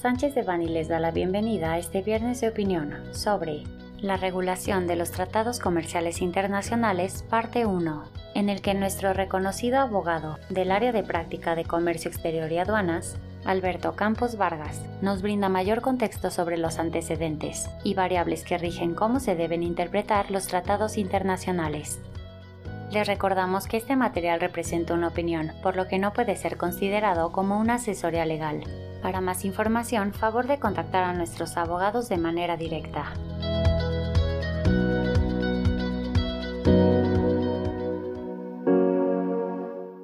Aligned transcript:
Sánchez 0.00 0.36
de 0.36 0.42
Bani 0.42 0.68
les 0.68 0.86
da 0.86 1.00
la 1.00 1.10
bienvenida 1.10 1.72
a 1.72 1.78
este 1.78 2.02
viernes 2.02 2.40
de 2.40 2.48
opinión 2.48 2.94
sobre 3.10 3.64
la 4.00 4.16
regulación 4.16 4.86
de 4.86 4.94
los 4.94 5.10
tratados 5.10 5.58
comerciales 5.58 6.22
internacionales, 6.22 7.24
parte 7.28 7.66
1, 7.66 8.04
en 8.36 8.48
el 8.48 8.62
que 8.62 8.74
nuestro 8.74 9.12
reconocido 9.12 9.80
abogado 9.80 10.38
del 10.50 10.70
área 10.70 10.92
de 10.92 11.02
práctica 11.02 11.56
de 11.56 11.64
comercio 11.64 12.12
exterior 12.12 12.52
y 12.52 12.58
aduanas, 12.58 13.16
Alberto 13.44 13.96
Campos 13.96 14.36
Vargas, 14.36 14.80
nos 15.02 15.20
brinda 15.20 15.48
mayor 15.48 15.80
contexto 15.80 16.30
sobre 16.30 16.58
los 16.58 16.78
antecedentes 16.78 17.68
y 17.82 17.94
variables 17.94 18.44
que 18.44 18.56
rigen 18.56 18.94
cómo 18.94 19.18
se 19.18 19.34
deben 19.34 19.64
interpretar 19.64 20.30
los 20.30 20.46
tratados 20.46 20.96
internacionales. 20.96 21.98
Les 22.92 23.04
recordamos 23.04 23.66
que 23.66 23.78
este 23.78 23.96
material 23.96 24.38
representa 24.38 24.94
una 24.94 25.08
opinión, 25.08 25.50
por 25.60 25.74
lo 25.74 25.88
que 25.88 25.98
no 25.98 26.12
puede 26.12 26.36
ser 26.36 26.56
considerado 26.56 27.32
como 27.32 27.58
una 27.58 27.74
asesoría 27.74 28.24
legal. 28.24 28.62
Para 29.02 29.20
más 29.20 29.44
información, 29.44 30.12
favor 30.12 30.46
de 30.46 30.58
contactar 30.58 31.04
a 31.04 31.12
nuestros 31.14 31.56
abogados 31.56 32.08
de 32.08 32.18
manera 32.18 32.56
directa. 32.56 33.14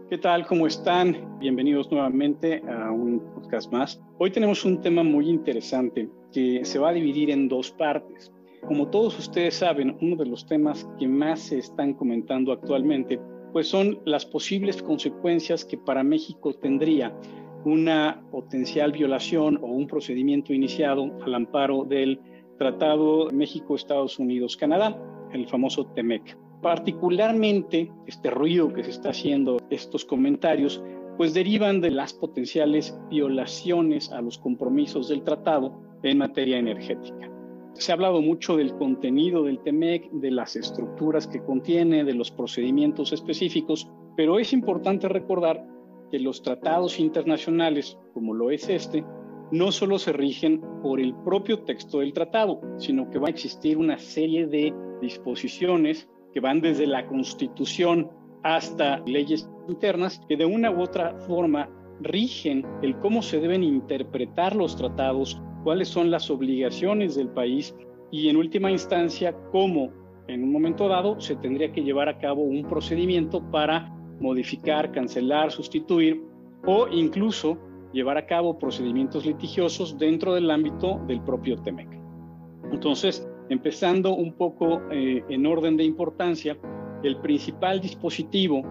¿Qué 0.09 0.19
tal? 0.19 0.47
¿Cómo 0.47 0.69
están? 0.69 1.39
Bienvenidos 1.41 1.91
nuevamente 1.91 2.63
a 2.69 2.93
un 2.93 3.21
podcast 3.35 3.73
más. 3.73 4.01
Hoy 4.19 4.31
tenemos 4.31 4.65
un 4.65 4.81
tema 4.81 5.03
muy 5.03 5.29
interesante 5.29 6.09
que 6.33 6.65
se 6.65 6.79
va 6.79 6.91
a 6.91 6.93
dividir 6.93 7.31
en 7.31 7.49
dos 7.49 7.73
partes. 7.73 8.33
Como 8.69 8.89
todos 8.89 9.19
ustedes 9.19 9.57
saben, 9.57 9.99
uno 10.01 10.15
de 10.15 10.27
los 10.27 10.47
temas 10.47 10.89
que 11.01 11.09
más 11.09 11.41
se 11.41 11.59
están 11.59 11.95
comentando 11.95 12.53
actualmente 12.53 13.19
pues 13.55 13.69
son 13.69 14.01
las 14.05 14.27
posibles 14.27 14.83
consecuencias 14.83 15.65
que 15.65 15.79
para 15.79 16.03
México 16.03 16.53
tendría 16.55 17.17
una 17.65 18.23
potencial 18.31 18.93
violación 18.93 19.59
o 19.63 19.67
un 19.67 19.87
procedimiento 19.87 20.53
iniciado 20.53 21.11
al 21.25 21.35
amparo 21.35 21.85
del 21.85 22.21
Tratado 22.59 23.29
México-Estados 23.33 24.19
Unidos-Canadá, 24.19 24.97
el 25.33 25.49
famoso 25.49 25.87
TEMEC. 25.87 26.37
Particularmente 26.63 27.91
este 28.07 28.31
ruido 28.31 28.73
que 28.73 28.85
se 28.85 28.91
está 28.91 29.11
haciendo, 29.11 29.59
estos 29.71 30.05
comentarios, 30.05 30.83
pues 31.17 31.35
derivan 31.35 31.81
de 31.81 31.91
las 31.91 32.13
potenciales 32.13 32.99
violaciones 33.11 34.11
a 34.13 34.21
los 34.21 34.39
compromisos 34.39 35.09
del 35.09 35.23
tratado 35.23 35.73
en 36.03 36.19
materia 36.19 36.59
energética. 36.59 37.31
Se 37.75 37.91
ha 37.91 37.95
hablado 37.95 38.23
mucho 38.23 38.57
del 38.57 38.73
contenido 38.77 39.43
del 39.43 39.59
TEMEC, 39.61 40.11
de 40.13 40.31
las 40.31 40.55
estructuras 40.55 41.27
que 41.27 41.43
contiene, 41.43 42.05
de 42.05 42.15
los 42.15 42.31
procedimientos 42.31 43.13
específicos, 43.13 43.91
pero 44.17 44.39
es 44.39 44.53
importante 44.53 45.09
recordar 45.09 45.67
que 46.15 46.21
los 46.21 46.43
tratados 46.43 47.01
internacionales, 47.01 47.99
como 48.13 48.35
lo 48.35 48.53
es 48.53 48.69
este, 48.69 49.05
no 49.51 49.73
solo 49.73 49.99
se 49.99 50.13
rigen 50.13 50.63
por 50.81 51.01
el 51.01 51.13
propio 51.13 51.65
texto 51.65 51.99
del 51.99 52.13
tratado, 52.13 52.61
sino 52.77 53.11
que 53.11 53.19
va 53.19 53.27
a 53.27 53.31
existir 53.31 53.77
una 53.77 53.99
serie 53.99 54.47
de 54.47 54.73
disposiciones 55.03 56.09
que 56.33 56.39
van 56.39 56.61
desde 56.61 56.87
la 56.87 57.05
Constitución 57.09 58.13
hasta 58.45 59.01
leyes 59.01 59.51
internas 59.69 60.21
que 60.29 60.37
de 60.37 60.45
una 60.45 60.71
u 60.71 60.83
otra 60.83 61.19
forma 61.27 61.69
rigen 62.01 62.65
el 62.83 62.97
cómo 63.01 63.21
se 63.21 63.41
deben 63.41 63.65
interpretar 63.65 64.55
los 64.55 64.77
tratados, 64.77 65.43
cuáles 65.65 65.89
son 65.89 66.13
las 66.13 66.31
obligaciones 66.31 67.17
del 67.17 67.31
país 67.31 67.75
y 68.13 68.29
en 68.29 68.37
última 68.37 68.71
instancia 68.71 69.37
cómo 69.51 69.91
en 70.29 70.45
un 70.45 70.53
momento 70.53 70.87
dado 70.87 71.21
se 71.21 71.35
tendría 71.35 71.73
que 71.73 71.83
llevar 71.83 72.09
a 72.09 72.19
cabo 72.19 72.43
un 72.43 72.69
procedimiento 72.69 73.43
para 73.51 73.93
modificar, 74.21 74.93
cancelar, 74.93 75.51
sustituir 75.51 76.23
o 76.67 76.89
incluso 76.89 77.59
llevar 77.93 78.19
a 78.19 78.27
cabo 78.27 78.59
procedimientos 78.59 79.25
litigiosos 79.25 79.99
dentro 79.99 80.35
del 80.35 80.51
ámbito 80.51 81.01
del 81.07 81.23
propio 81.23 81.57
TEMEC. 81.57 81.89
Entonces, 82.73 83.27
empezando 83.49 84.15
un 84.15 84.33
poco 84.33 84.81
eh, 84.91 85.23
en 85.29 85.47
orden 85.47 85.77
de 85.77 85.85
importancia, 85.85 86.59
el 87.03 87.17
principal 87.19 87.81
dispositivo 87.81 88.63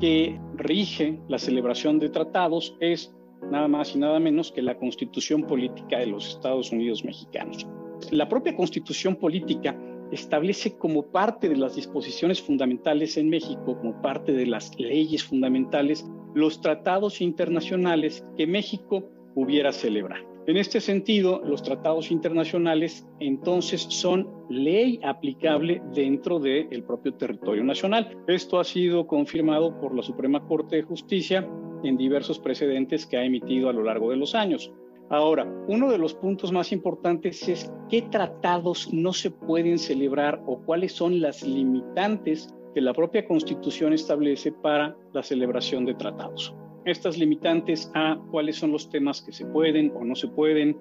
que 0.00 0.38
rige 0.56 1.20
la 1.28 1.38
celebración 1.38 1.98
de 1.98 2.10
tratados 2.10 2.76
es 2.80 3.14
nada 3.50 3.68
más 3.68 3.94
y 3.94 3.98
nada 3.98 4.18
menos 4.20 4.52
que 4.52 4.62
la 4.62 4.76
Constitución 4.76 5.44
Política 5.44 5.98
de 5.98 6.06
los 6.06 6.28
Estados 6.28 6.72
Unidos 6.72 7.04
Mexicanos. 7.04 7.66
La 8.10 8.28
propia 8.28 8.54
Constitución 8.54 9.16
Política 9.16 9.76
establece 10.12 10.76
como 10.76 11.10
parte 11.10 11.48
de 11.48 11.56
las 11.56 11.76
disposiciones 11.76 12.40
fundamentales 12.40 13.16
en 13.16 13.28
México, 13.28 13.78
como 13.78 14.00
parte 14.02 14.32
de 14.32 14.46
las 14.46 14.78
leyes 14.78 15.24
fundamentales, 15.24 16.06
los 16.34 16.60
tratados 16.60 17.20
internacionales 17.20 18.24
que 18.36 18.46
México 18.46 19.08
hubiera 19.34 19.72
celebrar. 19.72 20.24
En 20.46 20.56
este 20.56 20.80
sentido, 20.80 21.42
los 21.44 21.62
tratados 21.62 22.12
internacionales 22.12 23.04
entonces 23.18 23.82
son 23.82 24.28
ley 24.48 25.00
aplicable 25.02 25.82
dentro 25.92 26.38
del 26.38 26.84
propio 26.84 27.14
territorio 27.14 27.64
nacional. 27.64 28.16
Esto 28.28 28.60
ha 28.60 28.64
sido 28.64 29.08
confirmado 29.08 29.76
por 29.80 29.92
la 29.92 30.02
Suprema 30.02 30.46
Corte 30.46 30.76
de 30.76 30.82
Justicia 30.82 31.48
en 31.82 31.96
diversos 31.96 32.38
precedentes 32.38 33.06
que 33.06 33.16
ha 33.16 33.24
emitido 33.24 33.68
a 33.68 33.72
lo 33.72 33.82
largo 33.82 34.10
de 34.10 34.18
los 34.18 34.36
años. 34.36 34.72
Ahora, 35.08 35.46
uno 35.68 35.90
de 35.90 35.98
los 35.98 36.14
puntos 36.14 36.50
más 36.52 36.72
importantes 36.72 37.48
es 37.48 37.72
qué 37.88 38.02
tratados 38.02 38.92
no 38.92 39.12
se 39.12 39.30
pueden 39.30 39.78
celebrar 39.78 40.42
o 40.46 40.58
cuáles 40.58 40.92
son 40.92 41.20
las 41.20 41.42
limitantes 41.42 42.52
que 42.74 42.80
la 42.80 42.92
propia 42.92 43.26
Constitución 43.26 43.92
establece 43.92 44.52
para 44.52 44.96
la 45.12 45.22
celebración 45.22 45.84
de 45.84 45.94
tratados 45.94 46.54
estas 46.86 47.18
limitantes 47.18 47.90
a 47.94 48.16
cuáles 48.30 48.56
son 48.56 48.72
los 48.72 48.88
temas 48.88 49.20
que 49.20 49.32
se 49.32 49.44
pueden 49.46 49.92
o 49.96 50.04
no 50.04 50.14
se 50.14 50.28
pueden, 50.28 50.78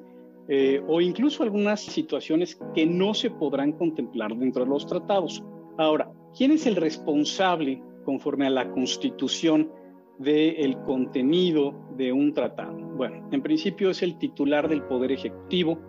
eh, 0.47 0.81
o 0.87 1.01
incluso 1.01 1.43
algunas 1.43 1.81
situaciones 1.81 2.57
que 2.75 2.85
no 2.85 3.15
se 3.15 3.31
podrán 3.31 3.73
contemplar 3.73 4.35
dentro 4.35 4.63
de 4.63 4.69
los 4.69 4.85
tratados. 4.85 5.43
Ahora, 5.79 6.11
¿quién 6.37 6.51
es 6.51 6.67
el 6.67 6.75
responsable 6.75 7.81
conforme 8.05 8.45
a 8.45 8.51
la 8.51 8.69
constitución 8.69 9.71
del 10.19 10.77
contenido 10.85 11.73
de 11.97 12.11
un 12.11 12.33
tratado? 12.33 12.77
Bueno, 12.77 13.27
en 13.31 13.41
principio 13.41 13.89
es 13.89 14.01
el 14.01 14.17
titular 14.17 14.67
del 14.67 14.83
Poder 14.83 15.11
Ejecutivo 15.11 15.79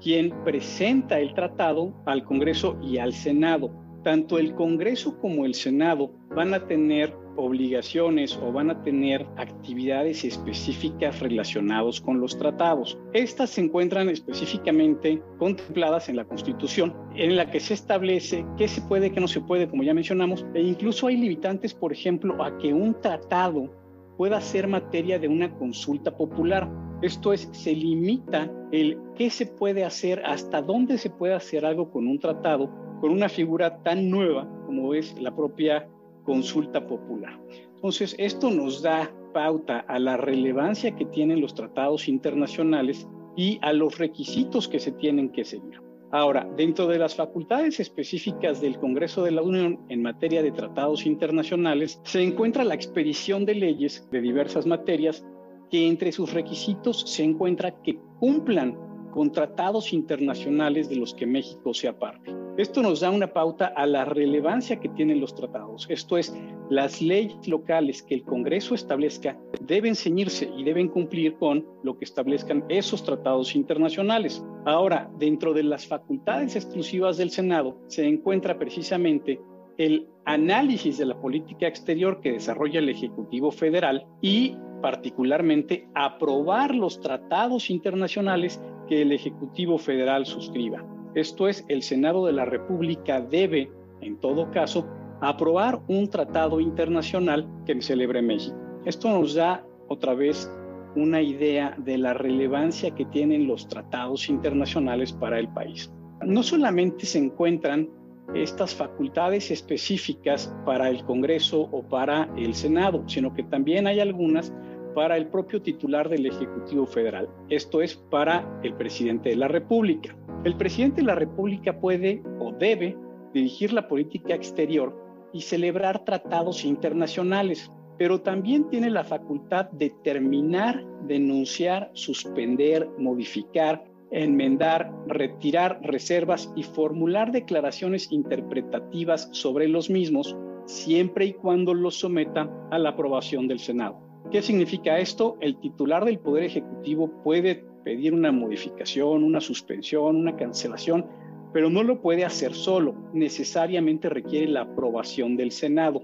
quien 0.00 0.30
presenta 0.44 1.18
el 1.18 1.34
tratado 1.34 1.94
al 2.04 2.24
Congreso 2.24 2.78
y 2.82 2.98
al 2.98 3.12
Senado. 3.12 3.70
Tanto 4.04 4.38
el 4.38 4.54
Congreso 4.54 5.18
como 5.18 5.46
el 5.46 5.54
Senado 5.54 6.10
van 6.36 6.52
a 6.52 6.66
tener 6.66 7.16
obligaciones 7.36 8.38
o 8.42 8.52
van 8.52 8.70
a 8.70 8.82
tener 8.82 9.26
actividades 9.36 10.24
específicas 10.24 11.20
relacionadas 11.20 12.02
con 12.02 12.20
los 12.20 12.38
tratados. 12.38 12.98
Estas 13.14 13.50
se 13.50 13.62
encuentran 13.62 14.10
específicamente 14.10 15.22
contempladas 15.38 16.08
en 16.10 16.16
la 16.16 16.26
Constitución, 16.26 16.94
en 17.16 17.34
la 17.34 17.50
que 17.50 17.60
se 17.60 17.74
establece 17.74 18.44
qué 18.56 18.68
se 18.68 18.82
puede, 18.82 19.10
qué 19.10 19.20
no 19.20 19.28
se 19.28 19.40
puede, 19.40 19.68
como 19.68 19.82
ya 19.82 19.94
mencionamos, 19.94 20.44
e 20.54 20.60
incluso 20.60 21.06
hay 21.06 21.16
limitantes, 21.16 21.72
por 21.72 21.92
ejemplo, 21.92 22.42
a 22.44 22.56
que 22.58 22.72
un 22.72 23.00
tratado 23.00 23.70
pueda 24.18 24.40
ser 24.40 24.68
materia 24.68 25.18
de 25.18 25.28
una 25.28 25.52
consulta 25.56 26.16
popular. 26.16 26.70
Esto 27.02 27.32
es, 27.32 27.48
se 27.52 27.74
limita 27.74 28.50
el 28.70 28.98
qué 29.16 29.30
se 29.30 29.46
puede 29.46 29.84
hacer, 29.84 30.22
hasta 30.24 30.62
dónde 30.62 30.98
se 30.98 31.10
puede 31.10 31.34
hacer 31.34 31.64
algo 31.64 31.90
con 31.90 32.06
un 32.06 32.18
tratado, 32.18 32.83
con 33.04 33.12
una 33.12 33.28
figura 33.28 33.82
tan 33.82 34.08
nueva 34.08 34.48
como 34.64 34.94
es 34.94 35.14
la 35.20 35.36
propia 35.36 35.86
consulta 36.24 36.86
popular. 36.86 37.38
Entonces, 37.74 38.16
esto 38.18 38.50
nos 38.50 38.80
da 38.80 39.12
pauta 39.34 39.80
a 39.80 39.98
la 39.98 40.16
relevancia 40.16 40.96
que 40.96 41.04
tienen 41.04 41.42
los 41.42 41.54
tratados 41.54 42.08
internacionales 42.08 43.06
y 43.36 43.58
a 43.60 43.74
los 43.74 43.98
requisitos 43.98 44.68
que 44.68 44.78
se 44.78 44.90
tienen 44.92 45.28
que 45.28 45.44
seguir. 45.44 45.82
Ahora, 46.12 46.48
dentro 46.56 46.86
de 46.86 46.98
las 46.98 47.14
facultades 47.14 47.78
específicas 47.78 48.62
del 48.62 48.78
Congreso 48.78 49.22
de 49.22 49.32
la 49.32 49.42
Unión 49.42 49.80
en 49.90 50.00
materia 50.00 50.42
de 50.42 50.52
tratados 50.52 51.04
internacionales, 51.04 52.00
se 52.04 52.22
encuentra 52.22 52.64
la 52.64 52.74
expedición 52.74 53.44
de 53.44 53.54
leyes 53.54 54.08
de 54.12 54.22
diversas 54.22 54.64
materias 54.64 55.26
que 55.70 55.88
entre 55.88 56.10
sus 56.10 56.32
requisitos 56.32 57.02
se 57.02 57.22
encuentra 57.22 57.82
que 57.82 57.98
cumplan 58.18 58.78
con 59.14 59.30
tratados 59.30 59.92
internacionales 59.92 60.88
de 60.88 60.96
los 60.96 61.14
que 61.14 61.24
México 61.24 61.72
sea 61.72 61.96
parte. 61.96 62.34
Esto 62.58 62.82
nos 62.82 62.98
da 62.98 63.10
una 63.10 63.32
pauta 63.32 63.66
a 63.66 63.86
la 63.86 64.04
relevancia 64.04 64.80
que 64.80 64.88
tienen 64.88 65.20
los 65.20 65.36
tratados. 65.36 65.86
Esto 65.88 66.18
es, 66.18 66.36
las 66.68 67.00
leyes 67.00 67.46
locales 67.46 68.02
que 68.02 68.16
el 68.16 68.24
Congreso 68.24 68.74
establezca 68.74 69.38
deben 69.60 69.94
ceñirse 69.94 70.50
y 70.58 70.64
deben 70.64 70.88
cumplir 70.88 71.36
con 71.36 71.64
lo 71.84 71.96
que 71.96 72.04
establezcan 72.04 72.64
esos 72.68 73.04
tratados 73.04 73.54
internacionales. 73.54 74.44
Ahora, 74.64 75.08
dentro 75.16 75.54
de 75.54 75.62
las 75.62 75.86
facultades 75.86 76.56
exclusivas 76.56 77.16
del 77.16 77.30
Senado 77.30 77.78
se 77.86 78.08
encuentra 78.08 78.58
precisamente 78.58 79.40
el 79.78 80.08
análisis 80.24 80.98
de 80.98 81.06
la 81.06 81.20
política 81.20 81.68
exterior 81.68 82.20
que 82.20 82.32
desarrolla 82.32 82.80
el 82.80 82.88
Ejecutivo 82.88 83.52
Federal 83.52 84.06
y 84.20 84.56
particularmente 84.84 85.88
aprobar 85.94 86.74
los 86.74 87.00
tratados 87.00 87.70
internacionales 87.70 88.60
que 88.86 89.00
el 89.00 89.12
Ejecutivo 89.12 89.78
Federal 89.78 90.26
suscriba. 90.26 90.84
Esto 91.14 91.48
es, 91.48 91.64
el 91.68 91.82
Senado 91.82 92.26
de 92.26 92.34
la 92.34 92.44
República 92.44 93.18
debe, 93.22 93.70
en 94.02 94.20
todo 94.20 94.50
caso, 94.50 94.86
aprobar 95.22 95.80
un 95.88 96.10
tratado 96.10 96.60
internacional 96.60 97.48
que 97.64 97.80
celebre 97.80 98.20
México. 98.20 98.58
Esto 98.84 99.08
nos 99.08 99.32
da 99.32 99.64
otra 99.88 100.12
vez 100.12 100.52
una 100.96 101.22
idea 101.22 101.74
de 101.78 101.96
la 101.96 102.12
relevancia 102.12 102.94
que 102.94 103.06
tienen 103.06 103.46
los 103.46 103.66
tratados 103.66 104.28
internacionales 104.28 105.14
para 105.14 105.38
el 105.38 105.48
país. 105.48 105.90
No 106.20 106.42
solamente 106.42 107.06
se 107.06 107.20
encuentran 107.20 107.88
estas 108.34 108.74
facultades 108.74 109.50
específicas 109.50 110.54
para 110.66 110.90
el 110.90 111.04
Congreso 111.04 111.68
o 111.72 111.82
para 111.82 112.28
el 112.36 112.54
Senado, 112.54 113.02
sino 113.06 113.32
que 113.34 113.44
también 113.44 113.86
hay 113.86 114.00
algunas 114.00 114.52
para 114.94 115.16
el 115.16 115.26
propio 115.28 115.60
titular 115.60 116.08
del 116.08 116.26
Ejecutivo 116.26 116.86
Federal. 116.86 117.28
Esto 117.48 117.82
es 117.82 117.96
para 117.96 118.60
el 118.62 118.74
presidente 118.74 119.30
de 119.30 119.36
la 119.36 119.48
República. 119.48 120.16
El 120.44 120.56
presidente 120.56 121.00
de 121.00 121.06
la 121.06 121.14
República 121.14 121.78
puede 121.80 122.22
o 122.40 122.52
debe 122.52 122.96
dirigir 123.32 123.72
la 123.72 123.88
política 123.88 124.34
exterior 124.34 124.96
y 125.32 125.40
celebrar 125.42 126.04
tratados 126.04 126.64
internacionales, 126.64 127.70
pero 127.98 128.20
también 128.20 128.68
tiene 128.70 128.90
la 128.90 129.04
facultad 129.04 129.70
de 129.72 129.90
terminar, 130.02 130.84
denunciar, 131.06 131.90
suspender, 131.94 132.88
modificar, 132.98 133.84
enmendar, 134.10 134.92
retirar 135.08 135.80
reservas 135.82 136.52
y 136.54 136.62
formular 136.62 137.32
declaraciones 137.32 138.12
interpretativas 138.12 139.28
sobre 139.32 139.66
los 139.66 139.90
mismos, 139.90 140.36
siempre 140.66 141.26
y 141.26 141.32
cuando 141.32 141.74
los 141.74 141.96
someta 141.96 142.48
a 142.70 142.78
la 142.78 142.90
aprobación 142.90 143.48
del 143.48 143.58
Senado. 143.58 143.98
¿Qué 144.30 144.42
significa 144.42 144.98
esto? 144.98 145.36
El 145.40 145.58
titular 145.60 146.04
del 146.04 146.18
Poder 146.18 146.44
Ejecutivo 146.44 147.10
puede 147.22 147.64
pedir 147.84 148.14
una 148.14 148.32
modificación, 148.32 149.22
una 149.22 149.40
suspensión, 149.40 150.16
una 150.16 150.34
cancelación, 150.34 151.06
pero 151.52 151.70
no 151.70 151.82
lo 151.82 152.00
puede 152.00 152.24
hacer 152.24 152.52
solo, 152.54 152.96
necesariamente 153.12 154.08
requiere 154.08 154.48
la 154.48 154.62
aprobación 154.62 155.36
del 155.36 155.52
Senado. 155.52 156.02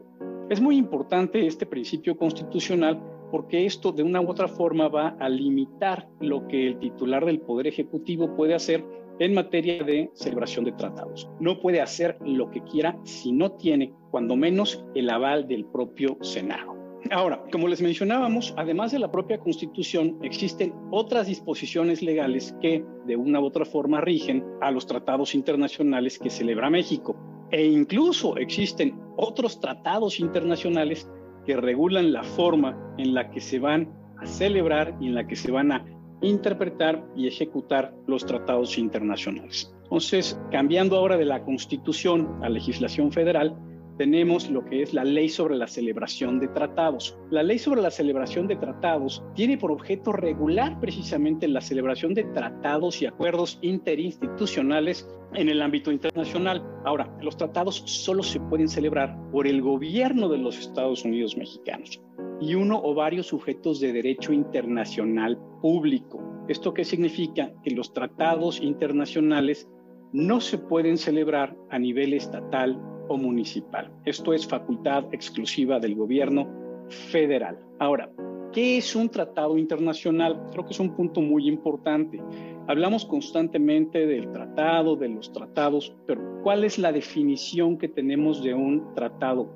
Es 0.49 0.61
muy 0.61 0.77
importante 0.77 1.47
este 1.47 1.67
principio 1.67 2.17
constitucional 2.17 3.03
porque 3.31 3.65
esto 3.67 3.93
de 3.93 4.03
una 4.03 4.21
u 4.21 4.29
otra 4.29 4.49
forma 4.49 4.89
va 4.89 5.17
a 5.19 5.29
limitar 5.29 6.09
lo 6.21 6.47
que 6.47 6.67
el 6.67 6.79
titular 6.79 7.25
del 7.25 7.41
Poder 7.41 7.69
Ejecutivo 7.69 8.37
puede 8.37 8.55
hacer 8.55 8.85
en 9.19 9.35
materia 9.35 9.83
de 9.85 10.11
celebración 10.15 10.65
de 10.65 10.73
tratados. 10.73 11.29
No 11.41 11.61
puede 11.61 11.81
hacer 11.81 12.19
lo 12.25 12.51
que 12.51 12.63
quiera 12.63 12.99
si 13.05 13.33
no 13.33 13.53
tiene, 13.53 13.93
cuando 14.11 14.37
menos, 14.37 14.85
el 14.95 15.11
aval 15.11 15.47
del 15.47 15.65
propio 15.67 16.17
Senado. 16.23 16.80
Ahora, 17.11 17.43
como 17.51 17.67
les 17.67 17.81
mencionábamos, 17.81 18.55
además 18.57 18.93
de 18.93 18.99
la 18.99 19.11
propia 19.11 19.39
Constitución, 19.39 20.19
existen 20.23 20.75
otras 20.91 21.27
disposiciones 21.27 22.03
legales 22.03 22.55
que 22.61 22.85
de 23.07 23.17
una 23.17 23.41
u 23.41 23.47
otra 23.47 23.65
forma 23.65 24.01
rigen 24.01 24.45
a 24.61 24.71
los 24.71 24.87
tratados 24.87 25.35
internacionales 25.35 26.19
que 26.19 26.31
celebra 26.31 26.71
México. 26.71 27.17
E 27.51 27.65
incluso 27.65 28.37
existen 28.37 29.01
otros 29.17 29.61
tratados 29.61 30.21
internacionales 30.21 31.11
que 31.47 31.57
regulan 31.57 32.13
la 32.13 32.23
forma 32.23 32.95
en 32.99 33.15
la 33.15 33.31
que 33.31 33.41
se 33.41 33.59
van 33.59 33.93
a 34.19 34.27
celebrar 34.27 34.97
y 35.01 35.09
en 35.09 35.15
la 35.15 35.27
que 35.27 35.37
se 35.37 35.51
van 35.51 35.73
a 35.73 35.85
interpretar 36.23 37.05
y 37.17 37.27
ejecutar 37.27 37.95
los 38.07 38.27
tratados 38.27 38.77
internacionales. 38.79 39.75
Entonces, 39.85 40.39
cambiando 40.51 40.97
ahora 40.97 41.17
de 41.17 41.25
la 41.25 41.43
Constitución 41.45 42.39
a 42.43 42.49
legislación 42.49 43.11
federal, 43.11 43.57
tenemos 44.01 44.49
lo 44.49 44.65
que 44.65 44.81
es 44.81 44.95
la 44.95 45.05
ley 45.05 45.29
sobre 45.29 45.57
la 45.57 45.67
celebración 45.67 46.41
de 46.41 46.49
tratados. 46.49 47.19
La 47.29 47.43
ley 47.43 47.59
sobre 47.59 47.83
la 47.83 47.91
celebración 47.91 48.47
de 48.47 48.57
tratados 48.57 49.23
tiene 49.35 49.59
por 49.59 49.71
objeto 49.71 50.11
regular 50.11 50.81
precisamente 50.81 51.47
la 51.47 51.61
celebración 51.61 52.15
de 52.15 52.25
tratados 52.25 53.03
y 53.03 53.05
acuerdos 53.05 53.59
interinstitucionales 53.61 55.07
en 55.35 55.51
el 55.51 55.61
ámbito 55.61 55.93
internacional. 55.93 56.67
Ahora, 56.87 57.15
los 57.21 57.37
tratados 57.37 57.83
solo 57.85 58.23
se 58.23 58.41
pueden 58.41 58.71
celebrar 58.71 59.19
por 59.33 59.47
el 59.47 59.61
gobierno 59.61 60.31
de 60.31 60.39
los 60.39 60.59
Estados 60.59 61.05
Unidos 61.05 61.37
mexicanos 61.37 62.01
y 62.41 62.55
uno 62.55 62.81
o 62.83 62.95
varios 62.95 63.27
sujetos 63.27 63.81
de 63.81 63.93
derecho 63.93 64.33
internacional 64.33 65.39
público. 65.61 66.23
¿Esto 66.49 66.73
qué 66.73 66.87
significa? 66.87 67.53
Que 67.63 67.73
los 67.73 67.93
tratados 67.93 68.63
internacionales 68.63 69.69
no 70.15 70.41
se 70.41 70.57
pueden 70.57 70.97
celebrar 70.97 71.55
a 71.69 71.79
nivel 71.79 72.15
estatal 72.15 72.81
municipal. 73.17 73.91
Esto 74.05 74.33
es 74.33 74.47
facultad 74.47 75.05
exclusiva 75.13 75.79
del 75.79 75.95
gobierno 75.95 76.49
federal. 76.89 77.59
Ahora, 77.79 78.11
¿qué 78.53 78.79
es 78.79 78.95
un 78.97 79.09
tratado 79.09 79.57
internacional? 79.57 80.49
Creo 80.53 80.65
que 80.65 80.73
es 80.73 80.81
un 80.81 80.95
punto 80.95 81.21
muy 81.21 81.49
importante. 81.49 82.21
Hablamos 82.69 83.05
constantemente 83.05 84.07
del 84.07 84.31
tratado, 84.33 84.97
de 84.97 85.09
los 85.09 85.33
tratados, 85.33 85.95
pero 86.07 86.41
¿cuál 86.43 86.65
es 86.65 86.79
la 86.79 86.93
definición 86.93 87.79
que 87.79 87.89
tenemos 87.89 88.43
de 88.43 88.55
un 88.55 88.95
tratado? 88.95 89.51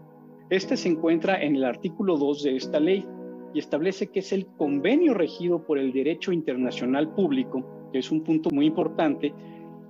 Este 0.50 0.76
se 0.76 0.88
encuentra 0.88 1.42
en 1.42 1.56
el 1.56 1.64
artículo 1.64 2.16
2 2.16 2.42
de 2.42 2.56
esta 2.56 2.78
ley 2.80 3.06
y 3.54 3.58
establece 3.58 4.08
que 4.08 4.18
es 4.18 4.32
el 4.32 4.46
convenio 4.46 5.14
regido 5.14 5.64
por 5.64 5.78
el 5.78 5.92
derecho 5.92 6.32
internacional 6.32 7.14
público, 7.14 7.64
que 7.92 8.00
es 8.00 8.10
un 8.10 8.22
punto 8.22 8.50
muy 8.50 8.66
importante. 8.66 9.32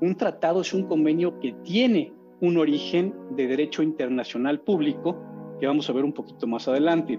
Un 0.00 0.14
tratado 0.17 0.60
es 0.60 0.75
un 0.75 0.84
convenio 0.84 1.40
que 1.40 1.55
tiene 1.64 2.12
un 2.44 2.58
origen 2.58 3.14
de 3.31 3.46
derecho 3.46 3.82
internacional 3.82 4.61
público 4.61 5.19
que 5.58 5.67
vamos 5.67 5.88
a 5.88 5.94
ver 5.94 6.05
un 6.05 6.12
poquito 6.12 6.46
más 6.46 6.69
adelante. 6.69 7.19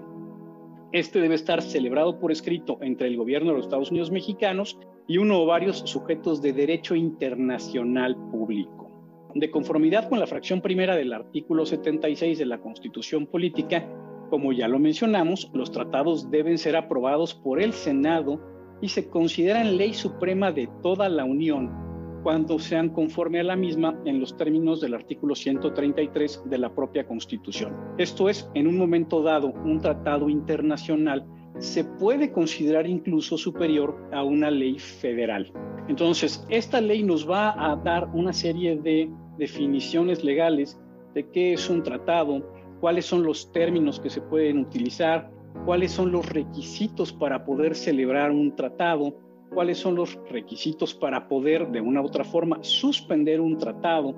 Este 0.92 1.20
debe 1.20 1.34
estar 1.34 1.60
celebrado 1.62 2.20
por 2.20 2.30
escrito 2.30 2.78
entre 2.80 3.08
el 3.08 3.16
gobierno 3.16 3.50
de 3.50 3.56
los 3.56 3.66
Estados 3.66 3.90
Unidos 3.90 4.12
mexicanos 4.12 4.78
y 5.08 5.18
uno 5.18 5.42
o 5.42 5.46
varios 5.46 5.78
sujetos 5.78 6.40
de 6.42 6.52
derecho 6.52 6.94
internacional 6.94 8.16
público. 8.30 8.88
De 9.34 9.50
conformidad 9.50 10.08
con 10.08 10.20
la 10.20 10.28
fracción 10.28 10.60
primera 10.60 10.94
del 10.94 11.12
artículo 11.12 11.66
76 11.66 12.38
de 12.38 12.46
la 12.46 12.58
Constitución 12.58 13.26
Política, 13.26 13.84
como 14.30 14.52
ya 14.52 14.68
lo 14.68 14.78
mencionamos, 14.78 15.50
los 15.52 15.72
tratados 15.72 16.30
deben 16.30 16.56
ser 16.56 16.76
aprobados 16.76 17.34
por 17.34 17.60
el 17.60 17.72
Senado 17.72 18.40
y 18.80 18.88
se 18.88 19.10
consideran 19.10 19.76
ley 19.76 19.92
suprema 19.92 20.52
de 20.52 20.68
toda 20.82 21.08
la 21.08 21.24
Unión 21.24 21.85
cuando 22.26 22.58
sean 22.58 22.88
conforme 22.88 23.38
a 23.38 23.44
la 23.44 23.54
misma 23.54 23.96
en 24.04 24.18
los 24.18 24.36
términos 24.36 24.80
del 24.80 24.94
artículo 24.94 25.36
133 25.36 26.42
de 26.46 26.58
la 26.58 26.74
propia 26.74 27.06
Constitución. 27.06 27.72
Esto 27.98 28.28
es, 28.28 28.50
en 28.54 28.66
un 28.66 28.76
momento 28.76 29.22
dado, 29.22 29.52
un 29.64 29.80
tratado 29.80 30.28
internacional 30.28 31.24
se 31.60 31.84
puede 31.84 32.32
considerar 32.32 32.88
incluso 32.88 33.38
superior 33.38 33.96
a 34.12 34.24
una 34.24 34.50
ley 34.50 34.76
federal. 34.76 35.52
Entonces, 35.86 36.44
esta 36.48 36.80
ley 36.80 37.04
nos 37.04 37.30
va 37.30 37.54
a 37.64 37.76
dar 37.76 38.08
una 38.12 38.32
serie 38.32 38.74
de 38.74 39.08
definiciones 39.38 40.24
legales 40.24 40.80
de 41.14 41.30
qué 41.30 41.52
es 41.52 41.70
un 41.70 41.84
tratado, 41.84 42.44
cuáles 42.80 43.06
son 43.06 43.22
los 43.22 43.52
términos 43.52 44.00
que 44.00 44.10
se 44.10 44.20
pueden 44.20 44.58
utilizar, 44.58 45.30
cuáles 45.64 45.92
son 45.92 46.10
los 46.10 46.28
requisitos 46.28 47.12
para 47.12 47.44
poder 47.44 47.76
celebrar 47.76 48.32
un 48.32 48.56
tratado, 48.56 49.16
cuáles 49.50 49.78
son 49.78 49.94
los 49.94 50.18
requisitos 50.30 50.94
para 50.94 51.28
poder 51.28 51.68
de 51.68 51.80
una 51.80 52.02
u 52.02 52.06
otra 52.06 52.24
forma 52.24 52.58
suspender 52.62 53.40
un 53.40 53.58
tratado, 53.58 54.14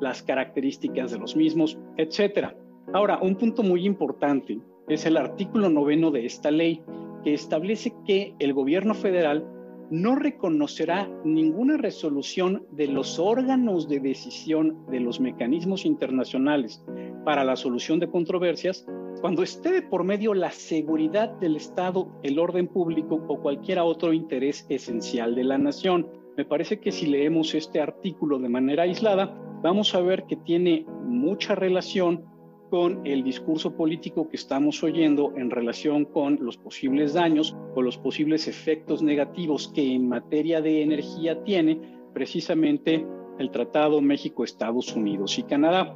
las 0.00 0.22
características 0.22 1.10
de 1.12 1.18
los 1.18 1.36
mismos, 1.36 1.78
etcétera. 1.96 2.56
Ahora, 2.92 3.18
un 3.22 3.36
punto 3.36 3.62
muy 3.62 3.86
importante 3.86 4.58
es 4.88 5.06
el 5.06 5.16
artículo 5.16 5.68
noveno 5.70 6.10
de 6.10 6.26
esta 6.26 6.50
ley, 6.50 6.82
que 7.24 7.34
establece 7.34 7.94
que 8.04 8.34
el 8.40 8.52
gobierno 8.52 8.94
federal 8.94 9.46
no 9.92 10.16
reconocerá 10.16 11.06
ninguna 11.22 11.76
resolución 11.76 12.66
de 12.70 12.86
los 12.86 13.18
órganos 13.18 13.90
de 13.90 14.00
decisión 14.00 14.86
de 14.90 15.00
los 15.00 15.20
mecanismos 15.20 15.84
internacionales 15.84 16.82
para 17.26 17.44
la 17.44 17.56
solución 17.56 18.00
de 18.00 18.08
controversias 18.08 18.86
cuando 19.20 19.42
esté 19.42 19.82
por 19.82 20.02
medio 20.02 20.32
la 20.32 20.50
seguridad 20.50 21.28
del 21.40 21.56
Estado, 21.56 22.08
el 22.22 22.38
orden 22.38 22.68
público 22.68 23.22
o 23.28 23.38
cualquier 23.42 23.80
otro 23.80 24.14
interés 24.14 24.64
esencial 24.70 25.34
de 25.34 25.44
la 25.44 25.58
nación. 25.58 26.08
Me 26.38 26.46
parece 26.46 26.80
que 26.80 26.90
si 26.90 27.04
leemos 27.04 27.54
este 27.54 27.78
artículo 27.78 28.38
de 28.38 28.48
manera 28.48 28.84
aislada, 28.84 29.38
vamos 29.62 29.94
a 29.94 30.00
ver 30.00 30.24
que 30.24 30.36
tiene 30.36 30.86
mucha 31.04 31.54
relación 31.54 32.24
con 32.72 33.06
el 33.06 33.22
discurso 33.22 33.76
político 33.76 34.30
que 34.30 34.36
estamos 34.36 34.82
oyendo 34.82 35.34
en 35.36 35.50
relación 35.50 36.06
con 36.06 36.38
los 36.40 36.56
posibles 36.56 37.12
daños 37.12 37.54
o 37.74 37.82
los 37.82 37.98
posibles 37.98 38.48
efectos 38.48 39.02
negativos 39.02 39.70
que 39.74 39.92
en 39.92 40.08
materia 40.08 40.62
de 40.62 40.80
energía 40.80 41.44
tiene 41.44 41.78
precisamente 42.14 43.06
el 43.38 43.50
Tratado 43.50 44.00
México-Estados 44.00 44.96
Unidos 44.96 45.38
y 45.38 45.42
Canadá. 45.42 45.94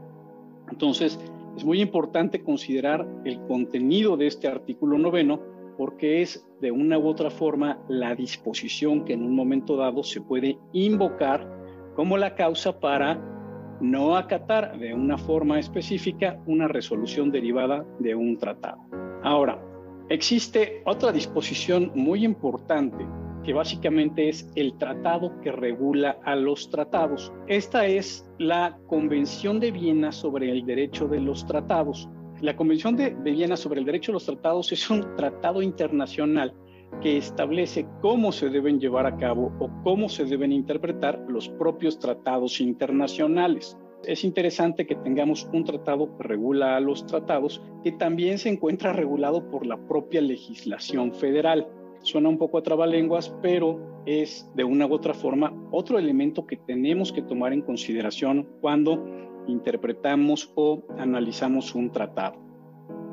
Entonces, 0.71 1.18
es 1.56 1.64
muy 1.64 1.80
importante 1.80 2.45
considerar 2.45 3.09
el 3.25 3.40
contenido 3.47 4.18
de 4.18 4.26
este 4.26 4.47
artículo 4.47 4.99
noveno 4.99 5.40
porque 5.78 6.21
es 6.21 6.47
de 6.61 6.73
una 6.73 6.99
u 6.99 7.09
otra 7.09 7.30
forma 7.30 7.83
la 7.88 8.14
disposición 8.14 9.06
que 9.06 9.14
en 9.14 9.23
un 9.23 9.35
momento 9.35 9.78
dado 9.78 10.02
se 10.02 10.21
puede 10.21 10.59
invocar 10.75 11.50
como 11.95 12.18
la 12.18 12.35
causa 12.35 12.78
para 12.78 13.35
no 13.80 14.16
acatar 14.16 14.78
de 14.78 14.95
una 14.95 15.18
forma 15.18 15.59
específica 15.59 16.40
una 16.47 16.68
resolución 16.68 17.30
derivada 17.30 17.85
de 17.99 18.14
un 18.14 18.38
tratado. 18.38 18.80
Ahora, 19.23 19.61
existe 20.09 20.83
otra 20.85 21.12
disposición 21.12 21.92
muy 21.95 22.25
importante 22.25 23.04
que 23.47 23.52
básicamente 23.52 24.28
es 24.28 24.50
el 24.56 24.76
tratado 24.76 25.40
que 25.40 25.52
regula 25.52 26.18
a 26.25 26.35
los 26.35 26.68
tratados. 26.68 27.33
Esta 27.47 27.87
es 27.87 28.28
la 28.38 28.76
Convención 28.88 29.61
de 29.61 29.71
Viena 29.71 30.11
sobre 30.11 30.50
el 30.50 30.66
Derecho 30.66 31.06
de 31.06 31.21
los 31.21 31.47
Tratados. 31.47 32.09
La 32.40 32.56
Convención 32.56 32.97
de, 32.97 33.11
Viena 33.11 33.56
sobre 33.56 33.78
el 33.78 33.87
Derecho 33.87 34.11
de 34.11 34.14
los 34.14 34.26
Tratados 34.26 34.73
es 34.73 34.90
un 34.90 35.14
tratado 35.14 35.62
internacional 35.62 36.52
que 37.00 37.16
establece 37.16 37.86
cómo 38.00 38.32
se 38.32 38.48
deben 38.48 38.80
llevar 38.80 39.06
a 39.06 39.16
cabo 39.16 39.52
o 39.58 39.70
cómo 39.82 40.08
se 40.08 40.24
deben 40.24 40.52
interpretar 40.52 41.24
los 41.28 41.48
propios 41.48 41.98
tratados 41.98 42.60
internacionales. 42.60 43.78
Es 44.04 44.24
interesante 44.24 44.86
que 44.86 44.94
tengamos 44.94 45.48
un 45.52 45.64
tratado 45.64 46.16
que 46.16 46.22
regula 46.22 46.76
a 46.76 46.80
los 46.80 47.06
tratados 47.06 47.62
que 47.82 47.92
también 47.92 48.38
se 48.38 48.48
encuentra 48.48 48.92
regulado 48.92 49.50
por 49.50 49.66
la 49.66 49.76
propia 49.76 50.20
legislación 50.20 51.12
federal. 51.12 51.66
Suena 52.02 52.28
un 52.28 52.38
poco 52.38 52.58
a 52.58 52.62
trabalenguas, 52.62 53.34
pero 53.42 54.02
es 54.06 54.48
de 54.54 54.64
una 54.64 54.86
u 54.86 54.92
otra 54.92 55.14
forma 55.14 55.52
otro 55.72 55.98
elemento 55.98 56.46
que 56.46 56.56
tenemos 56.56 57.12
que 57.12 57.22
tomar 57.22 57.52
en 57.52 57.62
consideración 57.62 58.48
cuando 58.60 59.04
interpretamos 59.48 60.52
o 60.54 60.84
analizamos 60.98 61.74
un 61.74 61.90
tratado. 61.90 62.36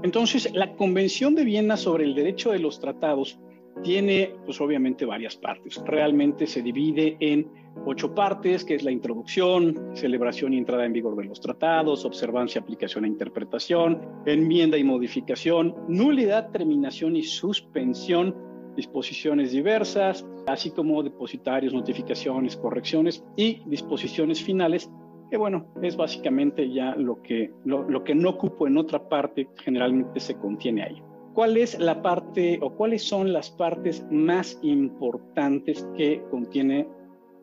Entonces, 0.04 0.54
la 0.54 0.76
Convención 0.76 1.34
de 1.34 1.46
Viena 1.46 1.78
sobre 1.78 2.04
el 2.04 2.14
Derecho 2.14 2.52
de 2.52 2.60
los 2.60 2.80
Tratados 2.80 3.40
tiene, 3.82 4.36
pues 4.46 4.60
obviamente, 4.62 5.06
varias 5.06 5.36
partes. 5.36 5.82
Realmente 5.86 6.48
se 6.48 6.62
divide 6.62 7.18
en 7.20 7.50
ocho 7.86 8.14
partes, 8.14 8.64
que 8.64 8.76
es 8.76 8.84
la 8.84 8.92
introducción, 8.92 9.92
celebración 9.94 10.54
y 10.54 10.58
entrada 10.58 10.86
en 10.86 10.94
vigor 10.94 11.16
de 11.16 11.26
los 11.26 11.42
tratados, 11.42 12.06
observancia, 12.06 12.62
aplicación 12.62 13.06
e 13.06 13.08
interpretación, 13.08 14.02
enmienda 14.26 14.78
y 14.78 14.84
modificación, 14.84 15.76
nulidad, 15.88 16.52
terminación 16.52 17.16
y 17.16 17.24
suspensión, 17.24 18.36
disposiciones 18.76 19.52
diversas, 19.52 20.26
así 20.48 20.72
como 20.72 21.04
depositarios, 21.04 21.74
notificaciones, 21.74 22.58
correcciones 22.58 23.24
y 23.36 23.62
disposiciones 23.66 24.42
finales, 24.42 24.90
que 25.30 25.38
bueno, 25.38 25.68
es 25.82 25.96
básicamente 25.98 26.72
ya 26.72 26.96
lo 26.96 27.22
que, 27.22 27.52
lo, 27.66 27.90
lo 27.90 28.04
que 28.04 28.16
no 28.16 28.32
ocupo 28.32 28.68
en 28.68 28.78
otra 28.78 29.10
parte, 29.10 29.48
generalmente 29.64 30.20
se 30.20 30.36
contiene 30.36 30.84
ahí. 30.84 31.02
¿Cuál 31.34 31.58
es 31.58 31.80
la 31.80 32.04
parte 32.04 32.60
o 32.62 32.76
cuáles 32.76 33.02
son 33.02 33.34
las 33.34 33.50
partes 33.50 34.06
más 34.12 34.60
importantes 34.62 35.88
que 35.98 36.24
contiene 36.30 36.88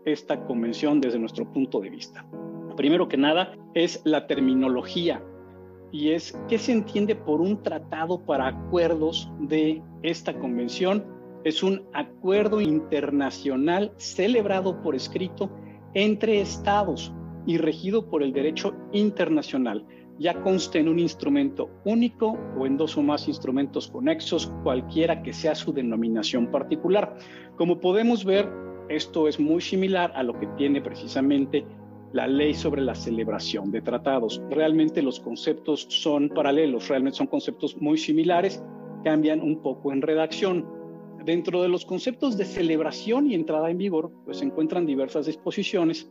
esta 0.04 0.46
convención 0.46 1.00
desde 1.00 1.18
nuestro 1.18 1.50
punto 1.52 1.80
de 1.80 1.90
vista? 1.90 2.24
Primero 2.76 3.08
que 3.08 3.16
nada 3.16 3.52
es 3.74 4.00
la 4.04 4.28
terminología 4.28 5.20
y 5.90 6.10
es 6.10 6.38
qué 6.48 6.56
se 6.56 6.70
entiende 6.70 7.16
por 7.16 7.40
un 7.40 7.60
tratado 7.64 8.24
para 8.24 8.46
acuerdos 8.46 9.28
de 9.40 9.82
esta 10.04 10.38
convención. 10.38 11.04
Es 11.42 11.64
un 11.64 11.82
acuerdo 11.92 12.60
internacional 12.60 13.92
celebrado 13.96 14.80
por 14.82 14.94
escrito 14.94 15.50
entre 15.94 16.40
estados 16.40 17.12
y 17.44 17.58
regido 17.58 18.08
por 18.08 18.22
el 18.22 18.32
derecho 18.32 18.72
internacional 18.92 19.84
ya 20.20 20.42
conste 20.42 20.78
en 20.78 20.88
un 20.88 20.98
instrumento 20.98 21.70
único 21.86 22.38
o 22.58 22.66
en 22.66 22.76
dos 22.76 22.98
o 22.98 23.02
más 23.02 23.26
instrumentos 23.26 23.88
conexos, 23.88 24.52
cualquiera 24.62 25.22
que 25.22 25.32
sea 25.32 25.54
su 25.54 25.72
denominación 25.72 26.50
particular. 26.50 27.16
Como 27.56 27.80
podemos 27.80 28.26
ver, 28.26 28.46
esto 28.90 29.28
es 29.28 29.40
muy 29.40 29.62
similar 29.62 30.12
a 30.14 30.22
lo 30.22 30.38
que 30.38 30.46
tiene 30.58 30.82
precisamente 30.82 31.64
la 32.12 32.26
ley 32.26 32.52
sobre 32.52 32.82
la 32.82 32.94
celebración 32.94 33.70
de 33.70 33.80
tratados. 33.80 34.42
Realmente 34.50 35.00
los 35.00 35.20
conceptos 35.20 35.86
son 35.88 36.28
paralelos, 36.28 36.88
realmente 36.88 37.16
son 37.16 37.28
conceptos 37.28 37.80
muy 37.80 37.96
similares, 37.96 38.62
cambian 39.02 39.40
un 39.40 39.62
poco 39.62 39.90
en 39.90 40.02
redacción. 40.02 40.68
Dentro 41.24 41.62
de 41.62 41.68
los 41.68 41.86
conceptos 41.86 42.36
de 42.36 42.44
celebración 42.44 43.26
y 43.26 43.34
entrada 43.34 43.70
en 43.70 43.78
vigor, 43.78 44.12
pues 44.26 44.38
se 44.38 44.44
encuentran 44.44 44.84
diversas 44.84 45.24
disposiciones 45.24 46.10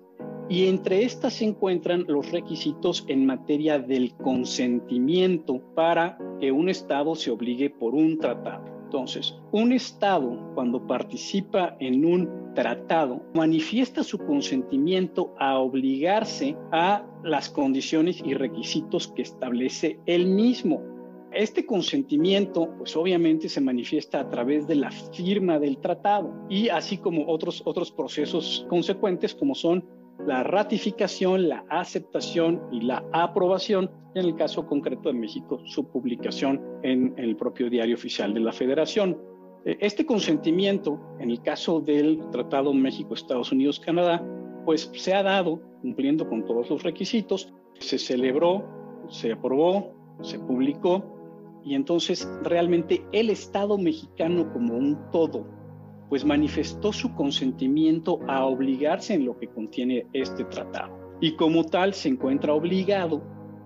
y 0.49 0.65
entre 0.67 1.03
estas 1.03 1.33
se 1.35 1.45
encuentran 1.45 2.05
los 2.07 2.31
requisitos 2.31 3.05
en 3.07 3.27
materia 3.27 3.77
del 3.77 4.15
consentimiento 4.15 5.61
para 5.75 6.17
que 6.39 6.51
un 6.51 6.69
Estado 6.69 7.13
se 7.15 7.29
obligue 7.29 7.69
por 7.69 7.93
un 7.93 8.17
tratado. 8.17 8.65
Entonces, 8.85 9.35
un 9.51 9.71
Estado 9.71 10.51
cuando 10.55 10.87
participa 10.87 11.77
en 11.79 12.03
un 12.03 12.53
tratado 12.55 13.21
manifiesta 13.35 14.03
su 14.03 14.17
consentimiento 14.17 15.35
a 15.37 15.59
obligarse 15.59 16.57
a 16.71 17.05
las 17.23 17.51
condiciones 17.51 18.19
y 18.25 18.33
requisitos 18.33 19.07
que 19.09 19.21
establece 19.21 19.99
él 20.07 20.25
mismo. 20.25 20.81
Este 21.31 21.63
consentimiento, 21.63 22.73
pues 22.79 22.95
obviamente 22.95 23.49
se 23.49 23.61
manifiesta 23.61 24.19
a 24.19 24.29
través 24.31 24.65
de 24.65 24.73
la 24.73 24.89
firma 24.89 25.59
del 25.59 25.77
tratado 25.77 26.33
y 26.49 26.69
así 26.69 26.97
como 26.97 27.27
otros, 27.27 27.61
otros 27.65 27.91
procesos 27.91 28.65
consecuentes 28.67 29.35
como 29.35 29.53
son 29.53 29.85
la 30.29 30.43
ratificación, 30.43 31.49
la 31.49 31.65
aceptación 31.71 32.61
y 32.71 32.81
la 32.81 33.03
aprobación, 33.13 33.89
en 34.13 34.25
el 34.25 34.35
caso 34.35 34.67
concreto 34.67 35.09
de 35.09 35.15
México, 35.15 35.59
su 35.65 35.89
publicación 35.89 36.61
en 36.83 37.15
el 37.17 37.35
propio 37.35 37.67
diario 37.67 37.95
oficial 37.95 38.31
de 38.35 38.39
la 38.39 38.51
Federación. 38.51 39.17
Eh, 39.65 39.77
este 39.79 40.05
consentimiento, 40.05 41.01
en 41.19 41.31
el 41.31 41.41
caso 41.41 41.79
del 41.79 42.19
Tratado 42.29 42.71
México-Estados 42.75 43.51
Unidos-Canadá, 43.51 44.23
pues 44.65 44.91
se 44.93 45.15
ha 45.15 45.23
dado 45.23 45.63
cumpliendo 45.81 46.29
con 46.29 46.45
todos 46.45 46.69
los 46.69 46.83
requisitos, 46.83 47.51
se 47.79 47.97
celebró, 47.97 48.63
se 49.09 49.31
aprobó, 49.31 49.95
se 50.21 50.37
publicó 50.37 51.03
y 51.65 51.73
entonces 51.73 52.29
realmente 52.43 53.03
el 53.13 53.31
Estado 53.31 53.79
mexicano 53.79 54.53
como 54.53 54.75
un 54.75 54.95
todo 55.11 55.47
pues 56.09 56.25
manifestó 56.25 56.91
su 56.91 57.13
consentimiento 57.13 58.19
a 58.27 58.43
obligarse 58.43 59.13
en 59.13 59.25
lo 59.25 59.37
que 59.37 59.47
contiene 59.47 60.07
este 60.13 60.43
tratado. 60.45 60.97
Y 61.21 61.35
como 61.35 61.63
tal 61.63 61.93
se 61.93 62.09
encuentra 62.09 62.53
obligado 62.53 63.21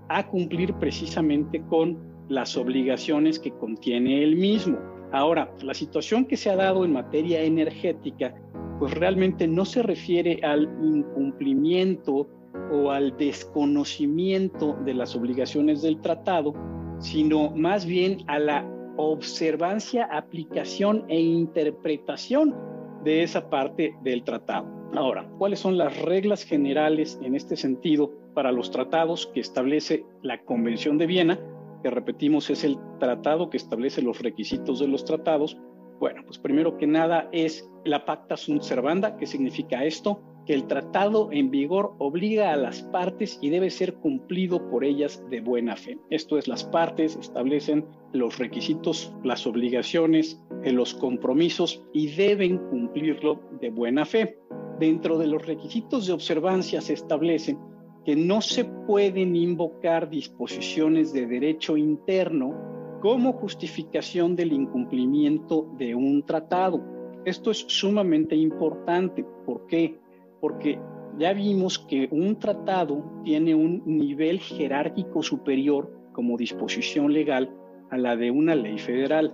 a 0.10 0.28
cumplir 0.28 0.74
precisamente 0.76 1.62
con 1.70 1.98
las 2.28 2.58
obligaciones 2.58 3.40
que 3.40 3.52
contiene 3.52 4.24
él 4.24 4.36
mismo. 4.36 4.78
Ahora, 5.12 5.54
la 5.62 5.74
situación 5.74 6.26
que 6.26 6.38
se 6.38 6.50
ha 6.50 6.56
dado 6.56 6.84
en 6.84 6.94
materia 6.94 7.42
energética, 7.42 8.36
pues 8.80 8.94
realmente 8.94 9.48
no 9.48 9.64
se 9.66 9.84
refiere 9.84 10.40
al 10.44 10.64
incumplimiento 10.82 12.28
o 12.72 12.92
al 12.92 13.16
desconocimiento 13.18 14.76
de 14.86 14.94
las 14.96 15.16
obligaciones 15.16 15.82
del 15.82 16.02
tratado, 16.02 16.54
sino 17.00 17.52
más 17.52 17.86
bien 17.86 18.24
a 18.28 18.40
la 18.40 18.73
observancia, 18.98 20.06
aplicación 20.06 21.06
e 21.08 21.20
interpretación 21.20 22.56
de 23.04 23.24
esa 23.24 23.50
parte 23.50 23.96
del 24.04 24.24
tratado. 24.24 24.68
Ahora, 24.96 25.28
¿cuáles 25.38 25.60
son 25.60 25.78
las 25.78 26.00
reglas 26.02 26.44
generales 26.44 27.20
en 27.24 27.36
este 27.36 27.56
sentido 27.56 28.12
para 28.34 28.52
los 28.52 28.72
tratados 28.72 29.28
que 29.34 29.40
establece 29.40 30.06
la 30.22 30.44
Convención 30.44 30.98
de 30.98 31.08
Viena? 31.08 31.40
Que 31.82 31.90
repetimos 31.90 32.50
es 32.50 32.64
el 32.64 32.78
tratado 33.00 33.50
que 33.50 33.58
establece 33.58 34.02
los 34.02 34.22
requisitos 34.22 34.80
de 34.80 34.88
los 34.88 35.04
tratados. 35.04 35.58
Bueno, 36.00 36.22
pues 36.26 36.38
primero 36.38 36.78
que 36.78 36.88
nada 36.88 37.28
es 37.32 37.68
la 37.86 38.06
pacta 38.06 38.38
sunt 38.38 38.62
servanda, 38.62 39.18
que 39.18 39.26
significa 39.26 39.84
esto, 39.84 40.22
que 40.46 40.54
el 40.54 40.68
tratado 40.68 41.30
en 41.32 41.50
vigor 41.50 41.96
obliga 42.00 42.52
a 42.52 42.58
las 42.58 42.82
partes 42.84 43.40
y 43.42 43.50
debe 43.50 43.70
ser 43.70 43.96
cumplido 43.96 44.70
por 44.70 44.84
ellas 44.84 45.24
de 45.30 45.42
buena 45.42 45.76
fe. 45.76 45.98
Esto 46.10 46.38
es, 46.38 46.48
las 46.48 46.64
partes 46.64 47.16
establecen 47.16 47.86
los 48.12 48.38
requisitos, 48.40 49.14
las 49.24 49.48
obligaciones, 49.48 50.42
eh, 50.64 50.72
los 50.72 50.94
compromisos 50.94 51.84
y 51.94 52.08
deben 52.08 52.58
cumplirlo 52.70 53.40
de 53.62 53.70
buena 53.70 54.06
fe. 54.06 54.38
Dentro 54.80 55.18
de 55.18 55.28
los 55.28 55.46
requisitos 55.46 56.08
de 56.08 56.14
observancia 56.14 56.82
se 56.82 56.94
establece 56.94 57.58
que 58.06 58.16
no 58.16 58.42
se 58.42 58.66
pueden 58.66 59.36
invocar 59.36 60.10
disposiciones 60.10 61.14
de 61.14 61.26
derecho 61.26 61.78
interno 61.78 62.54
como 63.02 63.34
justificación 63.34 64.36
del 64.36 64.52
incumplimiento 64.52 65.70
de 65.78 65.96
un 65.96 66.26
tratado. 66.26 66.82
Esto 67.26 67.52
es 67.52 67.66
sumamente 67.68 68.36
importante. 68.36 69.26
¿Por 69.46 69.66
qué? 69.68 70.02
Porque 70.44 70.78
ya 71.18 71.32
vimos 71.32 71.80
que 71.80 72.10
un 72.12 72.38
tratado 72.38 73.02
tiene 73.24 73.56
un 73.56 73.82
nivel 73.86 74.42
jerárquico 74.42 75.24
superior 75.24 75.90
como 76.12 76.36
disposición 76.36 77.14
legal 77.14 77.50
a 77.92 77.98
la 77.98 78.18
de 78.18 78.30
una 78.30 78.54
ley 78.54 78.78
federal. 78.78 79.34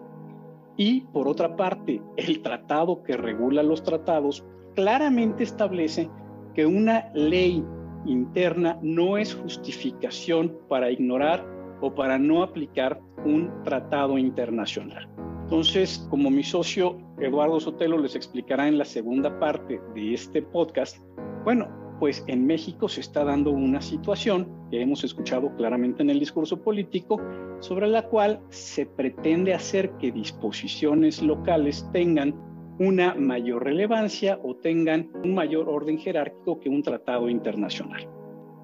Y 0.77 1.01
por 1.11 1.27
otra 1.27 1.55
parte, 1.55 1.99
el 2.15 2.43
tratado 2.43 3.01
que 3.01 3.17
regula 3.17 3.63
los 3.63 3.81
tratados 3.81 4.45
claramente 4.75 5.43
establece 5.43 6.11
que 6.53 6.67
una 6.67 7.09
ley 7.15 7.65
interna 8.05 8.77
no 8.83 9.17
es 9.17 9.33
justificación 9.33 10.59
para 10.69 10.91
ignorar 10.91 11.43
o 11.81 11.91
para 11.95 12.19
no 12.19 12.43
aplicar 12.43 13.01
un 13.25 13.51
tratado 13.63 14.19
internacional. 14.19 15.09
Entonces, 15.49 16.05
como 16.11 16.29
mi 16.29 16.43
socio 16.43 16.99
Eduardo 17.17 17.59
Sotelo 17.59 17.97
les 17.97 18.15
explicará 18.15 18.67
en 18.67 18.77
la 18.77 18.85
segunda 18.85 19.39
parte 19.39 19.81
de 19.95 20.13
este 20.13 20.43
podcast, 20.43 20.97
bueno, 21.43 21.67
pues 21.99 22.23
en 22.27 22.45
México 22.45 22.87
se 22.87 23.01
está 23.01 23.23
dando 23.23 23.49
una 23.49 23.81
situación 23.81 24.47
que 24.69 24.79
hemos 24.79 25.03
escuchado 25.03 25.51
claramente 25.55 26.03
en 26.03 26.11
el 26.11 26.19
discurso 26.19 26.61
político, 26.61 27.19
sobre 27.61 27.87
la 27.87 28.03
cual 28.03 28.39
se 28.49 28.85
pretende 28.85 29.55
hacer 29.55 29.89
que 29.97 30.11
disposiciones 30.11 31.19
locales 31.19 31.83
tengan 31.93 32.35
una 32.77 33.15
mayor 33.15 33.63
relevancia 33.63 34.39
o 34.43 34.55
tengan 34.55 35.09
un 35.23 35.33
mayor 35.33 35.67
orden 35.67 35.97
jerárquico 35.97 36.59
que 36.59 36.69
un 36.69 36.83
tratado 36.83 37.27
internacional. 37.27 38.07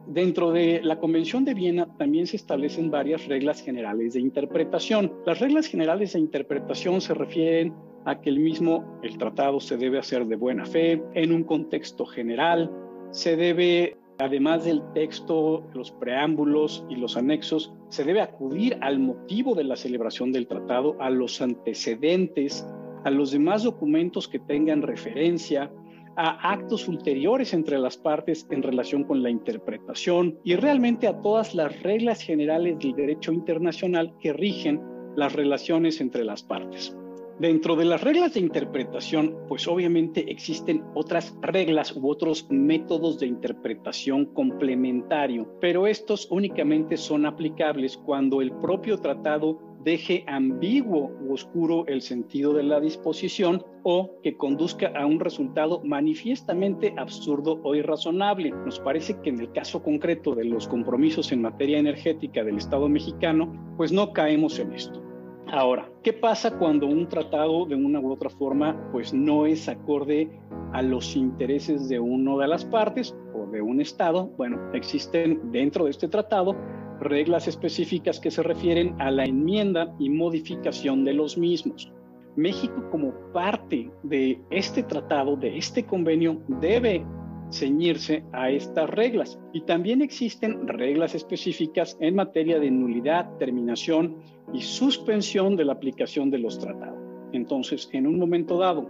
Dentro 0.07 0.51
de 0.51 0.81
la 0.83 0.99
Convención 0.99 1.45
de 1.45 1.55
Viena 1.55 1.87
también 1.97 2.27
se 2.27 2.35
establecen 2.35 2.91
varias 2.91 3.27
reglas 3.27 3.61
generales 3.61 4.13
de 4.13 4.19
interpretación. 4.19 5.11
Las 5.25 5.39
reglas 5.39 5.67
generales 5.67 6.13
de 6.13 6.19
interpretación 6.19 7.01
se 7.01 7.15
refieren 7.15 7.73
a 8.05 8.21
que 8.21 8.29
el 8.29 8.39
mismo, 8.39 8.99
el 9.01 9.17
tratado 9.17 9.59
se 9.59 9.77
debe 9.77 9.97
hacer 9.97 10.25
de 10.27 10.35
buena 10.35 10.65
fe, 10.65 11.01
en 11.15 11.31
un 11.31 11.43
contexto 11.43 12.05
general, 12.05 12.71
se 13.09 13.35
debe, 13.35 13.97
además 14.19 14.65
del 14.65 14.83
texto, 14.93 15.63
los 15.73 15.91
preámbulos 15.91 16.85
y 16.87 16.97
los 16.97 17.17
anexos, 17.17 17.73
se 17.89 18.03
debe 18.03 18.21
acudir 18.21 18.77
al 18.81 18.99
motivo 18.99 19.55
de 19.55 19.63
la 19.63 19.75
celebración 19.75 20.31
del 20.31 20.47
tratado, 20.47 20.95
a 20.99 21.09
los 21.09 21.41
antecedentes, 21.41 22.67
a 23.05 23.09
los 23.09 23.31
demás 23.31 23.63
documentos 23.63 24.27
que 24.27 24.39
tengan 24.39 24.83
referencia, 24.83 25.71
a 26.15 26.51
actos 26.51 26.87
ulteriores 26.87 27.53
entre 27.53 27.77
las 27.77 27.97
partes 27.97 28.47
en 28.49 28.63
relación 28.63 29.03
con 29.03 29.21
la 29.21 29.29
interpretación 29.29 30.39
y 30.43 30.55
realmente 30.55 31.07
a 31.07 31.21
todas 31.21 31.55
las 31.55 31.81
reglas 31.83 32.21
generales 32.21 32.79
del 32.79 32.93
derecho 32.93 33.31
internacional 33.33 34.13
que 34.19 34.33
rigen 34.33 34.81
las 35.15 35.33
relaciones 35.33 36.01
entre 36.01 36.23
las 36.23 36.43
partes. 36.43 36.95
Dentro 37.39 37.75
de 37.75 37.83
las 37.83 38.01
reglas 38.01 38.33
de 38.33 38.39
interpretación, 38.39 39.35
pues 39.49 39.67
obviamente 39.67 40.31
existen 40.31 40.85
otras 40.93 41.37
reglas 41.41 41.93
u 41.93 42.09
otros 42.09 42.47
métodos 42.49 43.19
de 43.19 43.27
interpretación 43.27 44.27
complementario, 44.27 45.45
pero 45.59 45.85
estos 45.85 46.31
únicamente 46.31 46.95
son 46.95 47.25
aplicables 47.25 47.97
cuando 47.97 48.41
el 48.41 48.53
propio 48.53 48.99
tratado 48.99 49.74
deje 49.85 50.23
ambiguo 50.27 51.11
u 51.21 51.33
oscuro 51.33 51.85
el 51.85 52.01
sentido 52.01 52.53
de 52.53 52.63
la 52.63 52.79
disposición 52.79 53.63
o 53.83 54.19
que 54.23 54.35
conduzca 54.35 54.91
a 54.95 55.05
un 55.05 55.19
resultado 55.19 55.79
manifiestamente 55.83 56.95
absurdo 56.97 57.61
o 57.63 57.75
irrazonable. 57.75 58.49
Nos 58.49 58.79
parece 58.79 59.15
que 59.21 59.29
en 59.29 59.39
el 59.39 59.51
caso 59.51 59.83
concreto 59.83 60.33
de 60.33 60.45
los 60.45 60.67
compromisos 60.67 61.31
en 61.31 61.43
materia 61.43 61.77
energética 61.77 62.43
del 62.43 62.57
Estado 62.57 62.89
mexicano, 62.89 63.53
pues 63.77 63.91
no 63.91 64.11
caemos 64.11 64.57
en 64.57 64.73
esto. 64.73 65.03
Ahora, 65.51 65.87
¿qué 66.01 66.11
pasa 66.13 66.57
cuando 66.57 66.87
un 66.87 67.07
tratado 67.07 67.67
de 67.67 67.75
una 67.75 67.99
u 67.99 68.11
otra 68.11 68.31
forma 68.31 68.89
pues 68.91 69.13
no 69.13 69.45
es 69.45 69.69
acorde 69.69 70.27
a 70.73 70.81
los 70.81 71.15
intereses 71.15 71.87
de 71.87 71.99
una 71.99 72.35
de 72.37 72.47
las 72.47 72.65
partes 72.65 73.15
o 73.35 73.45
de 73.51 73.61
un 73.61 73.79
Estado? 73.79 74.31
Bueno, 74.35 74.59
existen 74.73 75.51
dentro 75.51 75.85
de 75.85 75.91
este 75.91 76.07
tratado 76.07 76.55
reglas 77.05 77.47
específicas 77.47 78.19
que 78.19 78.31
se 78.31 78.43
refieren 78.43 78.95
a 78.99 79.11
la 79.11 79.25
enmienda 79.25 79.95
y 79.99 80.09
modificación 80.09 81.05
de 81.05 81.13
los 81.13 81.37
mismos. 81.37 81.91
México 82.35 82.89
como 82.91 83.13
parte 83.31 83.89
de 84.03 84.41
este 84.49 84.83
tratado, 84.83 85.37
de 85.37 85.57
este 85.57 85.85
convenio, 85.85 86.41
debe 86.59 87.05
ceñirse 87.51 88.23
a 88.33 88.49
estas 88.49 88.89
reglas. 88.89 89.39
Y 89.53 89.61
también 89.61 90.01
existen 90.01 90.67
reglas 90.67 91.15
específicas 91.15 91.97
en 92.01 92.15
materia 92.15 92.59
de 92.59 92.71
nulidad, 92.71 93.37
terminación 93.37 94.17
y 94.53 94.61
suspensión 94.61 95.55
de 95.55 95.65
la 95.65 95.73
aplicación 95.73 96.29
de 96.29 96.39
los 96.39 96.59
tratados. 96.59 96.99
Entonces, 97.31 97.89
en 97.93 98.07
un 98.07 98.19
momento 98.19 98.57
dado, 98.57 98.87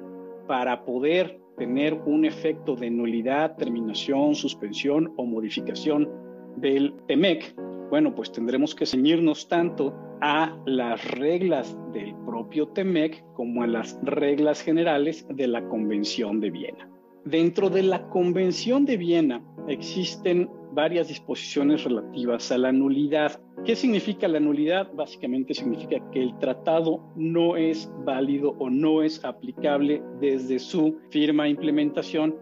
para 0.47 0.85
poder 0.85 1.39
tener 1.57 1.93
un 2.05 2.25
efecto 2.25 2.75
de 2.75 2.89
nulidad, 2.89 3.55
terminación, 3.55 4.35
suspensión 4.35 5.13
o 5.17 5.25
modificación 5.25 6.09
del 6.57 6.93
TEMEC, 7.07 7.55
bueno, 7.89 8.13
pues 8.15 8.31
tendremos 8.31 8.75
que 8.75 8.85
ceñirnos 8.85 9.47
tanto 9.47 9.93
a 10.21 10.57
las 10.65 11.03
reglas 11.11 11.77
del 11.93 12.15
propio 12.25 12.67
TEMEC 12.69 13.23
como 13.33 13.63
a 13.63 13.67
las 13.67 13.99
reglas 14.03 14.61
generales 14.61 15.25
de 15.29 15.47
la 15.47 15.67
Convención 15.67 16.39
de 16.39 16.51
Viena. 16.51 16.89
Dentro 17.25 17.69
de 17.69 17.83
la 17.83 18.07
Convención 18.09 18.85
de 18.85 18.97
Viena 18.97 19.43
existen 19.67 20.49
varias 20.73 21.07
disposiciones 21.07 21.83
relativas 21.83 22.51
a 22.51 22.57
la 22.57 22.71
nulidad. 22.71 23.41
¿Qué 23.63 23.75
significa 23.75 24.27
la 24.27 24.39
nulidad? 24.39 24.93
Básicamente 24.93 25.53
significa 25.53 25.97
que 26.11 26.21
el 26.21 26.37
tratado 26.37 27.01
no 27.15 27.55
es 27.55 27.91
válido 28.05 28.55
o 28.59 28.69
no 28.69 29.01
es 29.01 29.23
aplicable 29.23 30.03
desde 30.19 30.59
su 30.59 30.99
firma 31.09 31.47
e 31.47 31.51
implementación. 31.51 32.35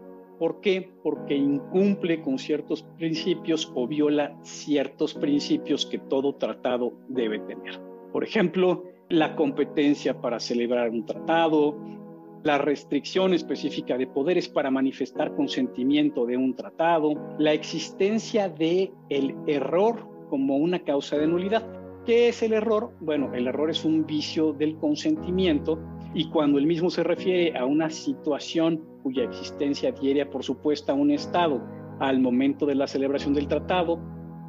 ¿Por 0.44 0.60
qué? 0.60 0.90
Porque 1.02 1.38
incumple 1.38 2.22
con 2.22 2.38
ciertos 2.38 2.84
principios 2.98 3.72
o 3.76 3.88
viola 3.88 4.38
ciertos 4.42 5.14
principios 5.14 5.86
que 5.86 6.00
todo 6.00 6.36
tratado 6.36 6.92
debe 7.08 7.40
tener. 7.40 7.80
Por 8.12 8.26
ejemplo, 8.26 8.84
la 9.08 9.38
competencia 9.38 10.20
para 10.20 10.42
celebrar 10.42 10.90
un 10.90 11.06
tratado, 11.06 11.78
la 12.44 12.58
restricción 12.58 13.34
específica 13.34 13.98
de 13.98 14.06
poderes 14.06 14.50
para 14.50 14.70
manifestar 14.70 15.34
consentimiento 15.34 16.26
de 16.26 16.36
un 16.36 16.54
tratado, 16.58 17.14
la 17.40 17.54
existencia 17.54 18.50
de 18.50 18.92
el 19.08 19.38
error 19.48 20.06
como 20.30 20.58
una 20.58 20.80
causa 20.80 21.18
de 21.18 21.26
nulidad. 21.26 21.66
¿Qué 22.06 22.28
es 22.28 22.44
el 22.44 22.52
error? 22.52 22.92
Bueno, 23.00 23.34
el 23.34 23.48
error 23.48 23.70
es 23.70 23.86
un 23.86 24.06
vicio 24.06 24.52
del 24.52 24.76
consentimiento 24.76 25.80
y 26.14 26.30
cuando 26.30 26.58
el 26.58 26.68
mismo 26.68 26.90
se 26.90 27.02
refiere 27.02 27.58
a 27.58 27.64
una 27.66 27.90
situación 27.90 28.93
cuya 29.04 29.26
existencia 29.26 29.90
adhiere, 29.90 30.26
por 30.26 30.44
supuesto, 30.44 30.92
a 30.92 30.96
un 30.96 31.12
Estado 31.12 31.62
al 32.00 32.20
momento 32.20 32.66
de 32.66 32.76
la 32.76 32.88
celebración 32.88 33.34
del 33.34 33.48
tratado 33.48 34.00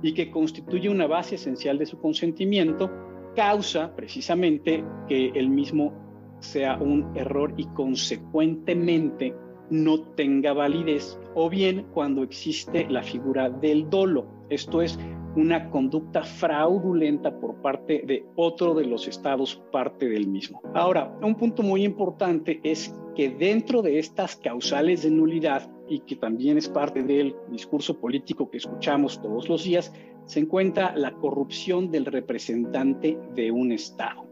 y 0.02 0.14
que 0.14 0.30
constituye 0.30 0.88
una 0.88 1.06
base 1.06 1.34
esencial 1.34 1.78
de 1.78 1.86
su 1.86 1.98
consentimiento, 1.98 2.90
causa 3.34 3.94
precisamente 3.94 4.84
que 5.08 5.28
el 5.34 5.50
mismo 5.50 5.92
sea 6.38 6.76
un 6.76 7.16
error 7.16 7.54
y 7.56 7.64
consecuentemente 7.66 9.34
no 9.70 10.00
tenga 10.00 10.52
validez, 10.52 11.18
o 11.34 11.48
bien 11.48 11.86
cuando 11.92 12.22
existe 12.22 12.86
la 12.88 13.02
figura 13.02 13.48
del 13.48 13.88
dolo, 13.88 14.26
esto 14.50 14.82
es 14.82 14.98
una 15.37 15.70
conducta 15.70 16.23
fraudulenta 16.23 17.38
por 17.40 17.61
parte 17.61 18.03
de 18.07 18.25
otro 18.37 18.75
de 18.75 18.85
los 18.85 19.09
estados 19.09 19.62
parte 19.73 20.09
del 20.09 20.27
mismo. 20.27 20.62
Ahora, 20.75 21.16
un 21.23 21.35
punto 21.35 21.62
muy 21.62 21.85
importante 21.85 22.61
es 22.62 22.94
que 23.14 23.31
dentro 23.31 23.83
de 23.83 23.99
estas 23.99 24.37
causales 24.37 25.03
de 25.03 25.11
nulidad 25.11 25.70
y 25.88 26.01
que 26.01 26.16
también 26.16 26.57
es 26.57 26.68
parte 26.68 27.03
del 27.03 27.35
discurso 27.51 27.99
político 28.01 28.51
que 28.51 28.59
escuchamos 28.59 29.20
todos 29.20 29.49
los 29.49 29.64
días, 29.64 29.92
se 30.27 30.40
encuentra 30.40 30.97
la 30.97 31.12
corrupción 31.12 31.90
del 31.90 32.07
representante 32.07 33.18
de 33.35 33.51
un 33.51 33.73
estado. 33.73 34.25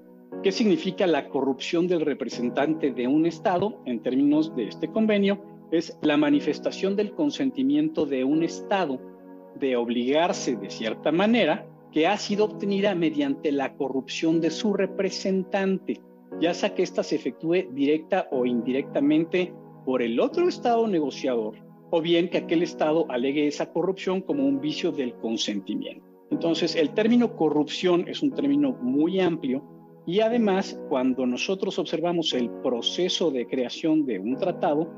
¿Qué 0.42 0.50
significa 0.50 1.06
la 1.06 1.28
corrupción 1.28 1.86
del 1.86 2.00
representante 2.00 2.90
de 2.90 3.06
un 3.06 3.26
Estado 3.26 3.80
en 3.86 4.02
términos 4.02 4.56
de 4.56 4.66
este 4.66 4.88
convenio? 4.88 5.40
Es 5.70 5.96
la 6.02 6.16
manifestación 6.16 6.96
del 6.96 7.12
consentimiento 7.12 8.06
de 8.06 8.24
un 8.24 8.42
Estado 8.42 8.98
de 9.58 9.76
obligarse 9.76 10.56
de 10.56 10.70
cierta 10.70 11.12
manera 11.12 11.66
que 11.90 12.06
ha 12.06 12.16
sido 12.16 12.46
obtenida 12.46 12.94
mediante 12.94 13.52
la 13.52 13.74
corrupción 13.74 14.40
de 14.40 14.50
su 14.50 14.72
representante, 14.72 16.00
ya 16.40 16.54
sea 16.54 16.74
que 16.74 16.82
ésta 16.82 17.02
se 17.02 17.16
efectúe 17.16 17.68
directa 17.72 18.28
o 18.30 18.46
indirectamente 18.46 19.52
por 19.84 20.02
el 20.02 20.18
otro 20.20 20.48
Estado 20.48 20.86
negociador, 20.86 21.56
o 21.90 22.00
bien 22.00 22.30
que 22.30 22.38
aquel 22.38 22.62
Estado 22.62 23.04
alegue 23.10 23.46
esa 23.46 23.72
corrupción 23.72 24.22
como 24.22 24.46
un 24.46 24.60
vicio 24.60 24.90
del 24.92 25.14
consentimiento. 25.14 26.06
Entonces, 26.30 26.74
el 26.76 26.94
término 26.94 27.36
corrupción 27.36 28.08
es 28.08 28.22
un 28.22 28.32
término 28.32 28.72
muy 28.80 29.20
amplio 29.20 29.62
y 30.06 30.20
además, 30.20 30.80
cuando 30.88 31.26
nosotros 31.26 31.78
observamos 31.78 32.32
el 32.32 32.50
proceso 32.62 33.30
de 33.30 33.46
creación 33.46 34.06
de 34.06 34.18
un 34.18 34.36
tratado, 34.36 34.90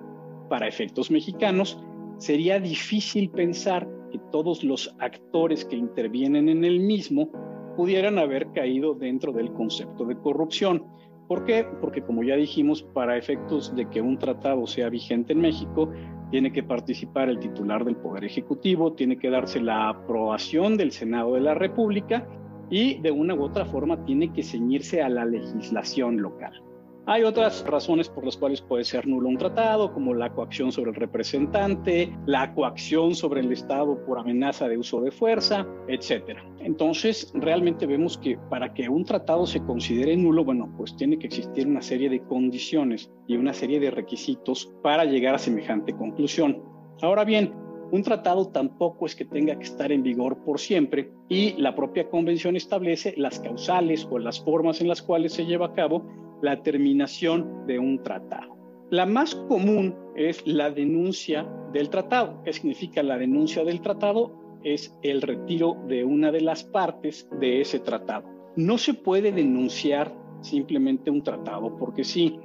para 0.49 0.69
efectos 0.69 1.11
mexicanos, 1.11 1.83
sería 2.19 2.61
difícil 2.61 3.31
pensar 3.31 3.89
que 4.11 4.19
todos 4.31 4.63
los 4.65 4.95
actores 5.01 5.65
que 5.65 5.77
intervienen 5.77 6.49
en 6.49 6.65
el 6.65 6.81
mismo 6.81 7.31
pudieran 7.77 8.19
haber 8.19 8.51
caído 8.53 8.95
dentro 8.95 9.33
del 9.33 9.53
concepto 9.53 10.05
de 10.05 10.17
corrupción. 10.17 10.85
¿Por 11.27 11.45
qué? 11.45 11.67
Porque 11.81 12.03
como 12.03 12.23
ya 12.23 12.37
dijimos, 12.37 12.83
para 12.83 13.17
efectos 13.17 13.75
de 13.75 13.89
que 13.89 14.01
un 14.01 14.19
tratado 14.19 14.67
sea 14.67 14.91
vigente 14.91 15.33
en 15.33 15.41
México, 15.41 15.91
tiene 16.31 16.53
que 16.53 16.63
participar 16.63 17.29
el 17.29 17.39
titular 17.39 17.85
del 17.85 17.97
Poder 17.97 18.25
Ejecutivo, 18.25 18.93
tiene 18.93 19.17
que 19.17 19.31
darse 19.31 19.61
la 19.61 19.89
aprobación 19.89 20.77
del 20.77 20.93
Senado 20.93 21.35
de 21.35 21.41
la 21.41 21.55
República 21.55 22.29
y 22.71 23.01
de 23.01 23.11
una 23.11 23.35
u 23.35 23.43
otra 23.43 23.65
forma 23.65 24.05
tiene 24.05 24.33
que 24.33 24.43
ceñirse 24.43 25.03
a 25.03 25.09
la 25.09 25.25
legislación 25.25 26.21
local. 26.21 26.63
Hay 27.07 27.23
otras 27.23 27.63
razones 27.67 28.09
por 28.09 28.25
las 28.25 28.39
cuales 28.39 28.63
puede 28.63 28.83
ser 28.83 29.07
nulo 29.07 29.29
un 29.29 29.37
tratado, 29.37 29.93
como 29.93 30.15
la 30.15 30.33
coacción 30.33 30.73
sobre 30.73 30.91
el 30.91 30.97
representante, 30.97 32.11
la 32.25 32.55
coacción 32.55 33.15
sobre 33.15 33.41
el 33.41 33.53
Estado 33.53 34.03
por 34.07 34.19
amenaza 34.19 34.69
de 34.69 34.79
uso 34.79 35.03
de 35.03 35.11
fuerza, 35.11 35.67
etc. 35.87 36.39
Entonces, 36.61 37.31
realmente 37.35 37.87
vemos 37.87 38.17
que 38.17 38.39
para 38.49 38.73
que 38.73 38.89
un 38.89 39.05
tratado 39.05 39.47
se 39.47 39.63
considere 39.63 40.17
nulo, 40.17 40.45
bueno, 40.45 40.73
pues 40.79 40.97
tiene 40.97 41.19
que 41.19 41.27
existir 41.27 41.67
una 41.67 41.83
serie 41.83 42.09
de 42.09 42.23
condiciones 42.23 43.11
y 43.27 43.37
una 43.37 43.53
serie 43.53 43.81
de 43.81 43.91
requisitos 43.91 44.73
para 44.83 45.05
llegar 45.05 45.35
a 45.35 45.39
semejante 45.39 45.93
conclusión. 45.93 46.63
Ahora 47.03 47.25
bien, 47.25 47.53
un 47.95 48.03
tratado 48.03 48.49
tampoco 48.49 49.07
es 49.07 49.15
que 49.15 49.25
tenga 49.25 49.57
que 49.57 49.63
estar 49.63 49.93
en 49.93 50.03
vigor 50.03 50.39
por 50.45 50.59
siempre 50.59 51.13
y 51.29 51.53
la 51.53 51.77
propia 51.77 52.11
convención 52.11 52.57
establece 52.57 53.15
las 53.17 53.39
causales 53.39 54.05
o 54.11 54.19
las 54.19 54.43
formas 54.43 54.81
en 54.81 54.89
las 54.89 55.01
cuales 55.01 55.33
se 55.33 55.47
lleva 55.47 55.67
a 55.67 55.75
cabo 55.75 56.05
la 56.43 56.61
terminación 56.61 57.69
de 57.69 57.79
un 57.79 58.03
tratado. 58.03 58.57
La 58.91 59.07
más 59.07 59.37
común 59.37 59.95
es 60.17 60.45
la 60.45 60.73
denuncia 60.73 61.49
del 61.73 61.89
tratado. 61.89 62.43
¿Qué 62.43 62.53
significa 62.53 63.01
la 63.05 63.17
denuncia 63.17 63.63
del 63.63 63.81
tratado? 63.81 64.59
Es 64.65 64.99
el 65.03 65.23
retiro 65.23 65.77
de 65.87 66.03
una 66.03 66.33
de 66.33 66.41
las 66.41 66.65
partes 66.65 67.29
de 67.39 67.61
ese 67.61 67.79
tratado. 67.79 68.25
No 68.57 68.77
se 68.77 68.95
puede 68.95 69.31
denunciar 69.31 70.13
simplemente 70.41 71.13
un 71.13 71.23
tratado 71.23 71.77
porque 71.77 72.03
sí, 72.03 72.41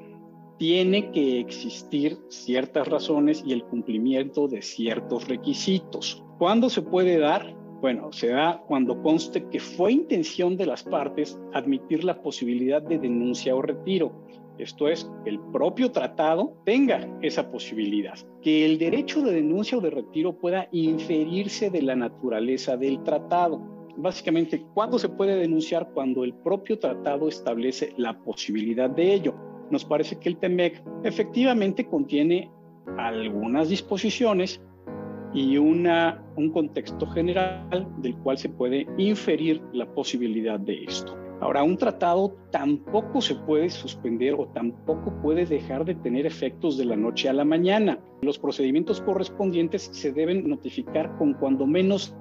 tiene 0.59 1.09
que 1.11 1.39
existir 1.39 2.17
ciertas 2.27 2.87
razones 2.87 3.41
y 3.45 3.53
el 3.53 3.63
cumplimiento 3.63 4.49
de 4.49 4.61
ciertos 4.61 5.27
requisitos. 5.29 6.21
¿Cuándo 6.37 6.69
se 6.69 6.81
puede 6.81 7.17
dar? 7.17 7.55
Bueno, 7.81 8.11
se 8.11 8.27
da 8.27 8.61
cuando 8.67 9.01
conste 9.01 9.47
que 9.47 9.61
fue 9.61 9.93
intención 9.93 10.57
de 10.57 10.65
las 10.65 10.83
partes 10.83 11.39
admitir 11.53 12.03
la 12.03 12.21
posibilidad 12.21 12.81
de 12.81 12.99
denuncia 12.99 13.55
o 13.55 13.61
retiro. 13.61 14.25
Esto 14.57 14.89
es, 14.89 15.09
el 15.25 15.39
propio 15.53 15.93
tratado 15.93 16.57
tenga 16.65 17.09
esa 17.21 17.49
posibilidad, 17.49 18.15
que 18.41 18.65
el 18.65 18.77
derecho 18.77 19.21
de 19.21 19.31
denuncia 19.31 19.77
o 19.77 19.81
de 19.81 19.91
retiro 19.91 20.37
pueda 20.37 20.67
inferirse 20.73 21.69
de 21.69 21.81
la 21.81 21.95
naturaleza 21.95 22.75
del 22.75 23.01
tratado. 23.03 23.61
Básicamente, 23.95 24.65
¿cuándo 24.73 24.99
se 24.99 25.07
puede 25.07 25.37
denunciar? 25.37 25.91
Cuando 25.93 26.25
el 26.25 26.33
propio 26.33 26.77
tratado 26.77 27.29
establece 27.29 27.93
la 27.95 28.19
posibilidad 28.19 28.89
de 28.89 29.13
ello. 29.13 29.48
Nos 29.71 29.85
parece 29.85 30.17
que 30.17 30.29
el 30.29 30.37
TEMEC 30.37 30.83
efectivamente 31.03 31.85
contiene 31.85 32.51
algunas 32.97 33.69
disposiciones 33.69 34.61
y 35.33 35.57
un 35.57 36.51
contexto 36.53 37.05
general 37.07 37.87
del 37.97 38.15
cual 38.17 38.37
se 38.37 38.49
puede 38.49 38.87
inferir 38.97 39.61
la 39.73 39.85
posibilidad 39.93 40.59
de 40.59 40.83
esto. 40.85 41.15
Ahora, 41.41 41.63
un 41.63 41.77
tratado 41.77 42.35
tampoco 42.51 43.21
se 43.21 43.35
puede 43.35 43.69
suspender 43.69 44.33
o 44.33 44.47
tampoco 44.47 45.13
puede 45.21 45.45
dejar 45.45 45.85
de 45.85 45.95
tener 45.95 46.25
efectos 46.25 46.77
de 46.77 46.85
la 46.85 46.97
noche 46.97 47.29
a 47.29 47.33
la 47.33 47.45
mañana. 47.45 47.97
Los 48.21 48.37
procedimientos 48.37 48.99
correspondientes 49.01 49.89
se 49.93 50.11
deben 50.11 50.49
notificar 50.49 51.15
con 51.17 51.33
cuando 51.35 51.65
menos 51.65 52.13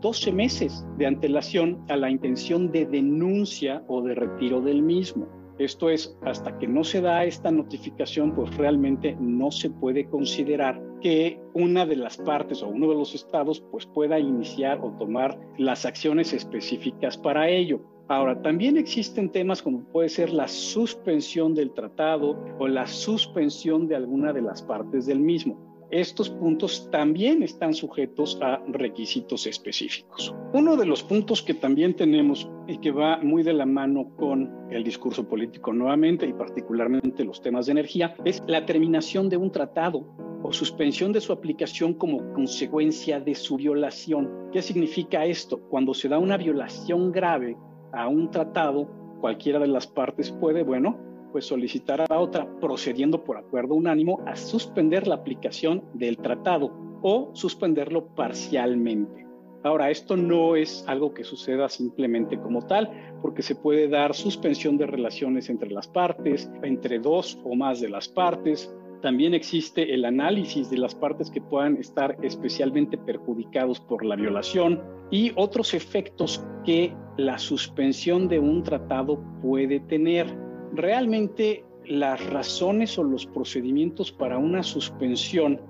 12 0.00 0.32
meses 0.32 0.84
de 0.98 1.06
antelación 1.06 1.84
a 1.88 1.96
la 1.96 2.10
intención 2.10 2.72
de 2.72 2.86
denuncia 2.86 3.84
o 3.86 4.02
de 4.02 4.14
retiro 4.14 4.60
del 4.60 4.82
mismo. 4.82 5.28
Esto 5.58 5.88
es, 5.88 6.16
hasta 6.22 6.58
que 6.58 6.66
no 6.66 6.82
se 6.82 7.00
da 7.00 7.24
esta 7.24 7.50
notificación, 7.50 8.34
pues 8.34 8.56
realmente 8.56 9.16
no 9.20 9.50
se 9.50 9.70
puede 9.70 10.08
considerar 10.08 10.82
que 11.00 11.40
una 11.52 11.86
de 11.86 11.96
las 11.96 12.16
partes 12.16 12.62
o 12.62 12.68
uno 12.68 12.88
de 12.88 12.94
los 12.96 13.14
estados 13.14 13.62
pues 13.70 13.86
pueda 13.86 14.18
iniciar 14.18 14.80
o 14.82 14.90
tomar 14.98 15.38
las 15.58 15.84
acciones 15.86 16.32
específicas 16.32 17.16
para 17.16 17.48
ello. 17.48 17.80
Ahora, 18.08 18.42
también 18.42 18.76
existen 18.76 19.30
temas 19.30 19.62
como 19.62 19.84
puede 19.84 20.08
ser 20.08 20.32
la 20.32 20.48
suspensión 20.48 21.54
del 21.54 21.72
tratado 21.72 22.38
o 22.58 22.68
la 22.68 22.86
suspensión 22.86 23.86
de 23.86 23.96
alguna 23.96 24.32
de 24.32 24.42
las 24.42 24.62
partes 24.62 25.06
del 25.06 25.20
mismo 25.20 25.73
estos 26.00 26.28
puntos 26.28 26.90
también 26.90 27.44
están 27.44 27.72
sujetos 27.72 28.36
a 28.42 28.60
requisitos 28.66 29.46
específicos. 29.46 30.34
Uno 30.52 30.76
de 30.76 30.86
los 30.86 31.04
puntos 31.04 31.40
que 31.40 31.54
también 31.54 31.94
tenemos 31.94 32.50
y 32.66 32.78
que 32.78 32.90
va 32.90 33.18
muy 33.18 33.44
de 33.44 33.52
la 33.52 33.64
mano 33.64 34.10
con 34.16 34.52
el 34.70 34.82
discurso 34.82 35.28
político 35.28 35.72
nuevamente 35.72 36.26
y 36.26 36.32
particularmente 36.32 37.24
los 37.24 37.40
temas 37.40 37.66
de 37.66 37.72
energía 37.72 38.16
es 38.24 38.42
la 38.48 38.66
terminación 38.66 39.28
de 39.28 39.36
un 39.36 39.52
tratado 39.52 40.04
o 40.42 40.52
suspensión 40.52 41.12
de 41.12 41.20
su 41.20 41.32
aplicación 41.32 41.94
como 41.94 42.32
consecuencia 42.32 43.20
de 43.20 43.36
su 43.36 43.56
violación. 43.56 44.50
¿Qué 44.52 44.62
significa 44.62 45.24
esto? 45.24 45.60
Cuando 45.70 45.94
se 45.94 46.08
da 46.08 46.18
una 46.18 46.36
violación 46.36 47.12
grave 47.12 47.56
a 47.92 48.08
un 48.08 48.32
tratado, 48.32 48.90
cualquiera 49.20 49.60
de 49.60 49.68
las 49.68 49.86
partes 49.86 50.32
puede, 50.32 50.64
bueno, 50.64 50.98
pues 51.34 51.46
solicitar 51.46 52.00
a 52.08 52.20
otra, 52.20 52.48
procediendo 52.60 53.24
por 53.24 53.36
acuerdo 53.36 53.74
unánimo, 53.74 54.20
a 54.24 54.36
suspender 54.36 55.08
la 55.08 55.16
aplicación 55.16 55.82
del 55.92 56.16
tratado 56.18 56.70
o 57.02 57.32
suspenderlo 57.32 58.06
parcialmente. 58.14 59.26
Ahora, 59.64 59.90
esto 59.90 60.16
no 60.16 60.54
es 60.54 60.84
algo 60.86 61.12
que 61.12 61.24
suceda 61.24 61.68
simplemente 61.68 62.38
como 62.38 62.64
tal, 62.68 62.88
porque 63.20 63.42
se 63.42 63.56
puede 63.56 63.88
dar 63.88 64.14
suspensión 64.14 64.78
de 64.78 64.86
relaciones 64.86 65.50
entre 65.50 65.72
las 65.72 65.88
partes, 65.88 66.48
entre 66.62 67.00
dos 67.00 67.36
o 67.42 67.56
más 67.56 67.80
de 67.80 67.88
las 67.88 68.08
partes. 68.08 68.72
También 69.02 69.34
existe 69.34 69.92
el 69.92 70.04
análisis 70.04 70.70
de 70.70 70.78
las 70.78 70.94
partes 70.94 71.32
que 71.32 71.40
puedan 71.40 71.78
estar 71.78 72.16
especialmente 72.22 72.96
perjudicados 72.96 73.80
por 73.80 74.04
la 74.04 74.14
violación 74.14 74.80
y 75.10 75.32
otros 75.34 75.74
efectos 75.74 76.46
que 76.64 76.94
la 77.16 77.40
suspensión 77.40 78.28
de 78.28 78.38
un 78.38 78.62
tratado 78.62 79.20
puede 79.42 79.80
tener 79.80 80.44
realmente 80.74 81.64
las 81.86 82.24
razones 82.30 82.98
o 82.98 83.04
los 83.04 83.26
procedimientos 83.26 84.10
para 84.10 84.38
una 84.38 84.62
suspensión 84.62 85.60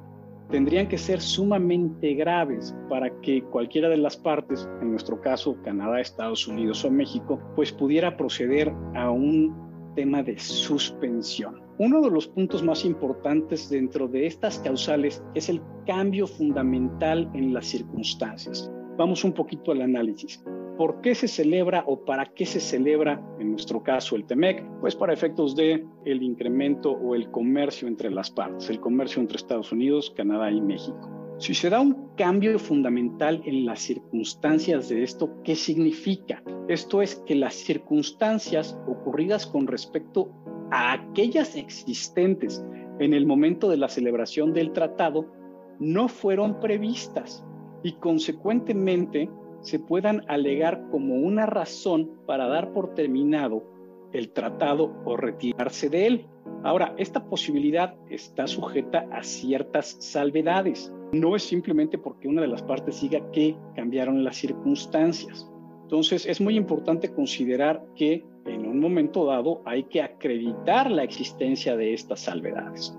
tendrían 0.51 0.88
que 0.88 0.99
ser 0.99 1.21
sumamente 1.21 2.14
graves 2.14 2.75
para 2.88 3.11
que 3.21 3.43
cualquiera 3.43 3.88
de 3.88 3.97
las 3.97 4.17
partes, 4.17 4.69
en 4.81 4.93
nuestro 4.93 5.21
caso 5.21 5.57
Canadá, 5.64 6.01
Estados 6.01 6.47
Unidos 6.47 6.85
o 6.85 6.90
México, 6.90 7.40
pues 7.57 7.73
pudiera 7.73 8.17
proceder 8.17 8.73
a 8.95 9.11
un 9.11 9.93
tema 9.97 10.23
de 10.23 10.38
suspensión. 10.38 11.62
Uno 11.79 12.01
de 12.03 12.11
los 12.11 12.29
puntos 12.29 12.62
más 12.62 12.85
importantes 12.85 13.69
dentro 13.69 14.07
de 14.07 14.27
estas 14.27 14.59
causales 14.61 15.25
es 15.35 15.49
el 15.49 15.61
cambio 15.87 16.27
fundamental 16.27 17.29
en 17.35 17.53
las 17.53 17.67
circunstancias. 17.67 18.71
Vamos 18.97 19.25
un 19.25 19.33
poquito 19.33 19.73
al 19.73 19.83
análisis. 19.83 20.40
¿Por 20.77 21.01
qué 21.01 21.15
se 21.15 21.29
celebra 21.29 21.85
o 21.87 22.05
para 22.05 22.27
qué 22.27 22.45
se 22.45 22.59
celebra, 22.59 23.23
en 23.39 23.53
nuestro 23.53 23.83
caso, 23.83 24.17
el 24.17 24.25
TEMEC? 24.25 24.65
Pues 24.81 24.97
para 24.97 25.13
efectos 25.13 25.55
de 25.55 25.87
el 26.05 26.23
incremento 26.23 26.91
o 26.91 27.15
el 27.15 27.31
comercio 27.31 27.87
entre 27.87 28.11
las 28.11 28.31
partes, 28.31 28.69
el 28.71 28.81
comercio 28.81 29.23
entre 29.23 29.37
Estados 29.37 29.71
Unidos, 29.71 30.13
Canadá 30.17 30.51
y 30.51 30.61
México. 30.61 31.11
Si 31.39 31.55
se 31.55 31.71
da 31.71 31.81
un 31.81 32.09
cambio 32.17 32.59
fundamental 32.59 33.41
en 33.45 33.67
las 33.67 33.81
circunstancias 33.81 34.89
de 34.89 35.05
esto, 35.05 35.31
¿qué 35.45 35.55
significa? 35.55 36.43
Esto 36.69 37.03
es 37.03 37.17
que 37.27 37.35
las 37.35 37.55
circunstancias 37.55 38.77
ocurridas 38.89 39.47
con 39.47 39.67
respecto 39.67 40.31
a 40.71 40.93
aquellas 40.93 41.55
existentes 41.57 42.65
en 42.99 43.15
el 43.15 43.27
momento 43.27 43.69
de 43.69 43.77
la 43.77 43.89
celebración 43.89 44.53
del 44.53 44.73
tratado 44.73 45.31
no 45.79 46.09
fueron 46.09 46.59
previstas 46.61 47.45
y 47.83 47.93
consecuentemente 47.95 49.29
se 49.64 49.79
puedan 49.79 50.22
alegar 50.29 50.88
como 50.90 51.14
una 51.14 51.46
razón 51.46 52.11
para 52.27 52.46
dar 52.46 52.72
por 52.72 52.94
terminado 52.94 53.64
el 54.12 54.31
tratado 54.31 54.94
o 55.05 55.16
retirarse 55.16 55.88
de 55.88 56.07
él. 56.07 56.27
Ahora, 56.62 56.94
esta 56.98 57.24
posibilidad 57.24 57.94
está 58.11 58.46
sujeta 58.46 59.09
a 59.11 59.22
ciertas 59.22 59.96
salvedades. 60.00 60.92
No 61.12 61.35
es 61.35 61.42
simplemente 61.42 61.98
porque 61.98 62.29
una 62.29 62.42
de 62.42 62.48
las 62.48 62.62
partes 62.62 63.00
diga 63.00 63.31
que 63.33 63.57
cambiaron 63.74 64.22
las 64.22 64.37
circunstancias. 64.37 65.50
Entonces, 65.83 66.27
es 66.27 66.40
muy 66.40 66.57
importante 66.57 67.12
considerar 67.12 67.83
que 67.96 68.24
en 68.46 68.66
un 68.66 68.81
momento 68.81 69.24
dado 69.24 69.62
hay 69.64 69.85
que 69.85 70.03
acreditar 70.03 70.90
la 70.90 71.05
existencia 71.05 71.77
de 71.77 71.94
estas 71.94 72.20
salvedades. 72.20 72.96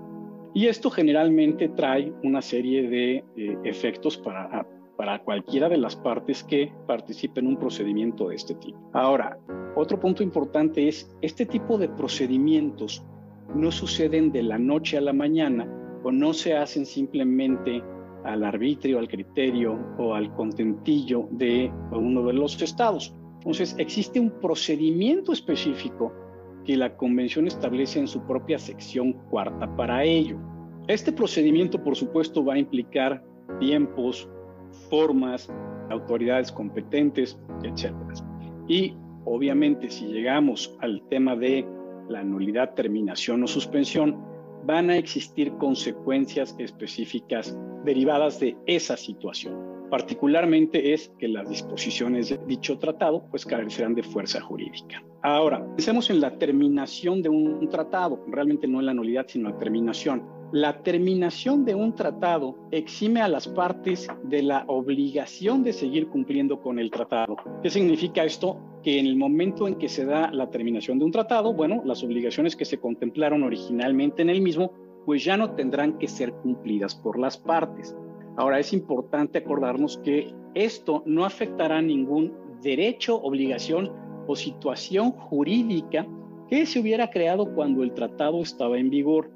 Y 0.52 0.66
esto 0.66 0.90
generalmente 0.90 1.68
trae 1.68 2.12
una 2.24 2.42
serie 2.42 2.88
de 2.88 3.24
eh, 3.36 3.58
efectos 3.64 4.16
para 4.16 4.66
para 4.96 5.22
cualquiera 5.22 5.68
de 5.68 5.76
las 5.76 5.96
partes 5.96 6.42
que 6.42 6.72
participen 6.86 7.44
en 7.44 7.52
un 7.52 7.58
procedimiento 7.58 8.28
de 8.28 8.36
este 8.36 8.54
tipo. 8.54 8.78
Ahora, 8.92 9.38
otro 9.76 10.00
punto 10.00 10.22
importante 10.22 10.88
es, 10.88 11.14
este 11.20 11.46
tipo 11.46 11.78
de 11.78 11.88
procedimientos 11.88 13.04
no 13.54 13.70
suceden 13.70 14.32
de 14.32 14.42
la 14.42 14.58
noche 14.58 14.96
a 14.96 15.00
la 15.00 15.12
mañana 15.12 15.68
o 16.02 16.10
no 16.10 16.32
se 16.32 16.56
hacen 16.56 16.86
simplemente 16.86 17.82
al 18.24 18.42
arbitrio, 18.42 18.98
al 18.98 19.08
criterio 19.08 19.78
o 19.98 20.14
al 20.14 20.34
contentillo 20.34 21.28
de 21.30 21.72
uno 21.92 22.24
de 22.24 22.32
los 22.32 22.60
estados. 22.60 23.14
Entonces, 23.38 23.76
existe 23.78 24.18
un 24.18 24.30
procedimiento 24.40 25.32
específico 25.32 26.12
que 26.64 26.76
la 26.76 26.96
Convención 26.96 27.46
establece 27.46 28.00
en 28.00 28.08
su 28.08 28.20
propia 28.26 28.58
sección 28.58 29.12
cuarta 29.30 29.74
para 29.76 30.02
ello. 30.02 30.36
Este 30.88 31.12
procedimiento, 31.12 31.82
por 31.82 31.94
supuesto, 31.94 32.44
va 32.44 32.54
a 32.54 32.58
implicar 32.58 33.22
tiempos, 33.60 34.28
formas, 34.90 35.50
autoridades 35.90 36.52
competentes, 36.52 37.38
etc. 37.62 37.94
Y 38.68 38.94
obviamente 39.24 39.90
si 39.90 40.06
llegamos 40.06 40.76
al 40.80 41.02
tema 41.08 41.36
de 41.36 41.66
la 42.08 42.22
nulidad, 42.22 42.74
terminación 42.74 43.42
o 43.42 43.46
suspensión, 43.46 44.16
van 44.64 44.90
a 44.90 44.96
existir 44.96 45.52
consecuencias 45.54 46.54
específicas 46.58 47.56
derivadas 47.84 48.40
de 48.40 48.56
esa 48.66 48.96
situación. 48.96 49.76
Particularmente 49.90 50.92
es 50.92 51.12
que 51.18 51.28
las 51.28 51.48
disposiciones 51.48 52.30
de 52.30 52.38
dicho 52.46 52.76
tratado 52.78 53.24
pues 53.30 53.46
carecerán 53.46 53.94
de 53.94 54.02
fuerza 54.02 54.40
jurídica. 54.40 55.02
Ahora, 55.22 55.64
pensemos 55.76 56.10
en 56.10 56.20
la 56.20 56.36
terminación 56.36 57.22
de 57.22 57.28
un 57.28 57.68
tratado, 57.68 58.24
realmente 58.26 58.66
no 58.66 58.80
en 58.80 58.86
la 58.86 58.94
nulidad, 58.94 59.26
sino 59.28 59.50
la 59.50 59.58
terminación. 59.58 60.35
La 60.52 60.80
terminación 60.84 61.64
de 61.64 61.74
un 61.74 61.94
tratado 61.96 62.56
exime 62.70 63.20
a 63.20 63.26
las 63.26 63.48
partes 63.48 64.06
de 64.22 64.42
la 64.42 64.64
obligación 64.68 65.64
de 65.64 65.72
seguir 65.72 66.06
cumpliendo 66.06 66.62
con 66.62 66.78
el 66.78 66.90
tratado. 66.92 67.36
¿Qué 67.62 67.68
significa 67.68 68.22
esto? 68.22 68.60
Que 68.84 69.00
en 69.00 69.06
el 69.06 69.16
momento 69.16 69.66
en 69.66 69.74
que 69.74 69.88
se 69.88 70.04
da 70.04 70.30
la 70.30 70.48
terminación 70.48 71.00
de 71.00 71.04
un 71.04 71.10
tratado, 71.10 71.52
bueno, 71.52 71.82
las 71.84 72.04
obligaciones 72.04 72.54
que 72.54 72.64
se 72.64 72.78
contemplaron 72.78 73.42
originalmente 73.42 74.22
en 74.22 74.30
el 74.30 74.40
mismo, 74.40 74.72
pues 75.04 75.24
ya 75.24 75.36
no 75.36 75.50
tendrán 75.56 75.98
que 75.98 76.06
ser 76.06 76.32
cumplidas 76.32 76.94
por 76.94 77.18
las 77.18 77.36
partes. 77.36 77.96
Ahora 78.36 78.60
es 78.60 78.72
importante 78.72 79.38
acordarnos 79.38 79.98
que 79.98 80.32
esto 80.54 81.02
no 81.06 81.24
afectará 81.24 81.82
ningún 81.82 82.32
derecho, 82.62 83.16
obligación 83.16 83.92
o 84.28 84.36
situación 84.36 85.10
jurídica 85.10 86.06
que 86.48 86.66
se 86.66 86.78
hubiera 86.78 87.10
creado 87.10 87.52
cuando 87.52 87.82
el 87.82 87.94
tratado 87.94 88.42
estaba 88.42 88.78
en 88.78 88.90
vigor. 88.90 89.30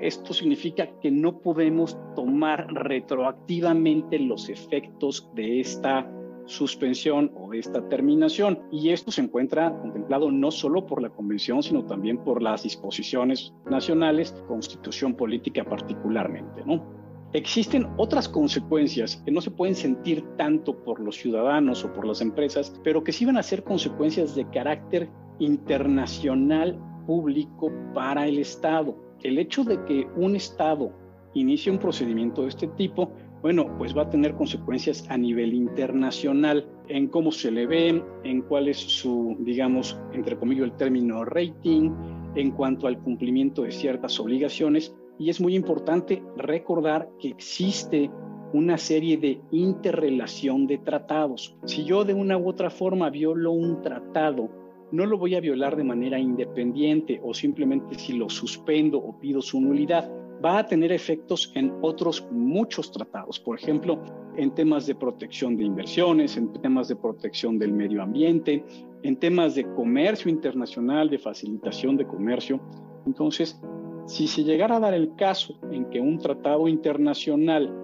Esto 0.00 0.34
significa 0.34 0.88
que 1.00 1.10
no 1.10 1.40
podemos 1.40 1.98
tomar 2.14 2.66
retroactivamente 2.72 4.18
los 4.18 4.48
efectos 4.48 5.30
de 5.34 5.60
esta 5.60 6.10
suspensión 6.46 7.32
o 7.36 7.50
de 7.50 7.58
esta 7.58 7.86
terminación. 7.88 8.60
Y 8.70 8.90
esto 8.90 9.10
se 9.10 9.22
encuentra 9.22 9.76
contemplado 9.80 10.30
no 10.30 10.50
solo 10.50 10.86
por 10.86 11.02
la 11.02 11.10
Convención, 11.10 11.62
sino 11.62 11.84
también 11.84 12.18
por 12.18 12.42
las 12.42 12.62
disposiciones 12.62 13.52
nacionales, 13.68 14.32
constitución 14.48 15.14
política 15.14 15.64
particularmente, 15.64 16.62
¿no? 16.64 16.96
Existen 17.32 17.86
otras 17.98 18.28
consecuencias 18.28 19.16
que 19.24 19.32
no 19.32 19.40
se 19.40 19.50
pueden 19.50 19.74
sentir 19.74 20.24
tanto 20.38 20.82
por 20.84 21.00
los 21.00 21.16
ciudadanos 21.16 21.84
o 21.84 21.92
por 21.92 22.06
las 22.06 22.20
empresas, 22.20 22.80
pero 22.84 23.02
que 23.02 23.12
sí 23.12 23.24
van 23.24 23.36
a 23.36 23.42
ser 23.42 23.64
consecuencias 23.64 24.34
de 24.34 24.48
carácter 24.50 25.10
internacional 25.38 26.78
público 27.06 27.70
para 27.92 28.26
el 28.26 28.38
Estado. 28.38 28.96
El 29.22 29.38
hecho 29.38 29.64
de 29.64 29.82
que 29.84 30.06
un 30.16 30.36
Estado 30.36 30.92
inicie 31.34 31.72
un 31.72 31.78
procedimiento 31.78 32.42
de 32.42 32.48
este 32.48 32.66
tipo, 32.68 33.12
bueno, 33.42 33.76
pues 33.78 33.96
va 33.96 34.02
a 34.02 34.10
tener 34.10 34.34
consecuencias 34.34 35.08
a 35.10 35.16
nivel 35.16 35.54
internacional 35.54 36.66
en 36.88 37.08
cómo 37.08 37.30
se 37.30 37.50
le 37.50 37.66
ve, 37.66 38.02
en 38.24 38.42
cuál 38.42 38.68
es 38.68 38.78
su, 38.78 39.36
digamos, 39.40 39.98
entre 40.12 40.38
comillas, 40.38 40.64
el 40.64 40.76
término 40.76 41.24
rating, 41.24 41.90
en 42.34 42.50
cuanto 42.52 42.86
al 42.86 42.98
cumplimiento 42.98 43.62
de 43.62 43.72
ciertas 43.72 44.20
obligaciones 44.20 44.94
y 45.18 45.30
es 45.30 45.40
muy 45.40 45.54
importante 45.54 46.22
recordar 46.36 47.08
que 47.18 47.28
existe 47.28 48.10
una 48.52 48.78
serie 48.78 49.16
de 49.16 49.40
interrelación 49.50 50.66
de 50.66 50.78
tratados. 50.78 51.56
Si 51.64 51.84
yo 51.84 52.04
de 52.04 52.14
una 52.14 52.36
u 52.36 52.48
otra 52.48 52.70
forma 52.70 53.10
violo 53.10 53.52
un 53.52 53.80
tratado, 53.80 54.50
no 54.92 55.06
lo 55.06 55.18
voy 55.18 55.34
a 55.34 55.40
violar 55.40 55.76
de 55.76 55.84
manera 55.84 56.18
independiente 56.18 57.20
o 57.22 57.34
simplemente 57.34 57.98
si 57.98 58.12
lo 58.12 58.28
suspendo 58.28 58.98
o 58.98 59.18
pido 59.18 59.42
su 59.42 59.60
nulidad. 59.60 60.10
Va 60.44 60.58
a 60.58 60.66
tener 60.66 60.92
efectos 60.92 61.50
en 61.54 61.72
otros 61.80 62.26
muchos 62.30 62.92
tratados, 62.92 63.40
por 63.40 63.58
ejemplo, 63.58 64.02
en 64.36 64.54
temas 64.54 64.86
de 64.86 64.94
protección 64.94 65.56
de 65.56 65.64
inversiones, 65.64 66.36
en 66.36 66.52
temas 66.52 66.88
de 66.88 66.96
protección 66.96 67.58
del 67.58 67.72
medio 67.72 68.02
ambiente, 68.02 68.64
en 69.02 69.16
temas 69.16 69.54
de 69.54 69.64
comercio 69.74 70.30
internacional, 70.30 71.08
de 71.08 71.18
facilitación 71.18 71.96
de 71.96 72.06
comercio. 72.06 72.60
Entonces, 73.06 73.60
si 74.06 74.28
se 74.28 74.44
llegara 74.44 74.76
a 74.76 74.80
dar 74.80 74.94
el 74.94 75.16
caso 75.16 75.58
en 75.72 75.86
que 75.90 76.00
un 76.00 76.18
tratado 76.18 76.68
internacional 76.68 77.74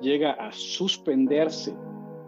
llega 0.00 0.32
a 0.32 0.50
suspenderse 0.52 1.74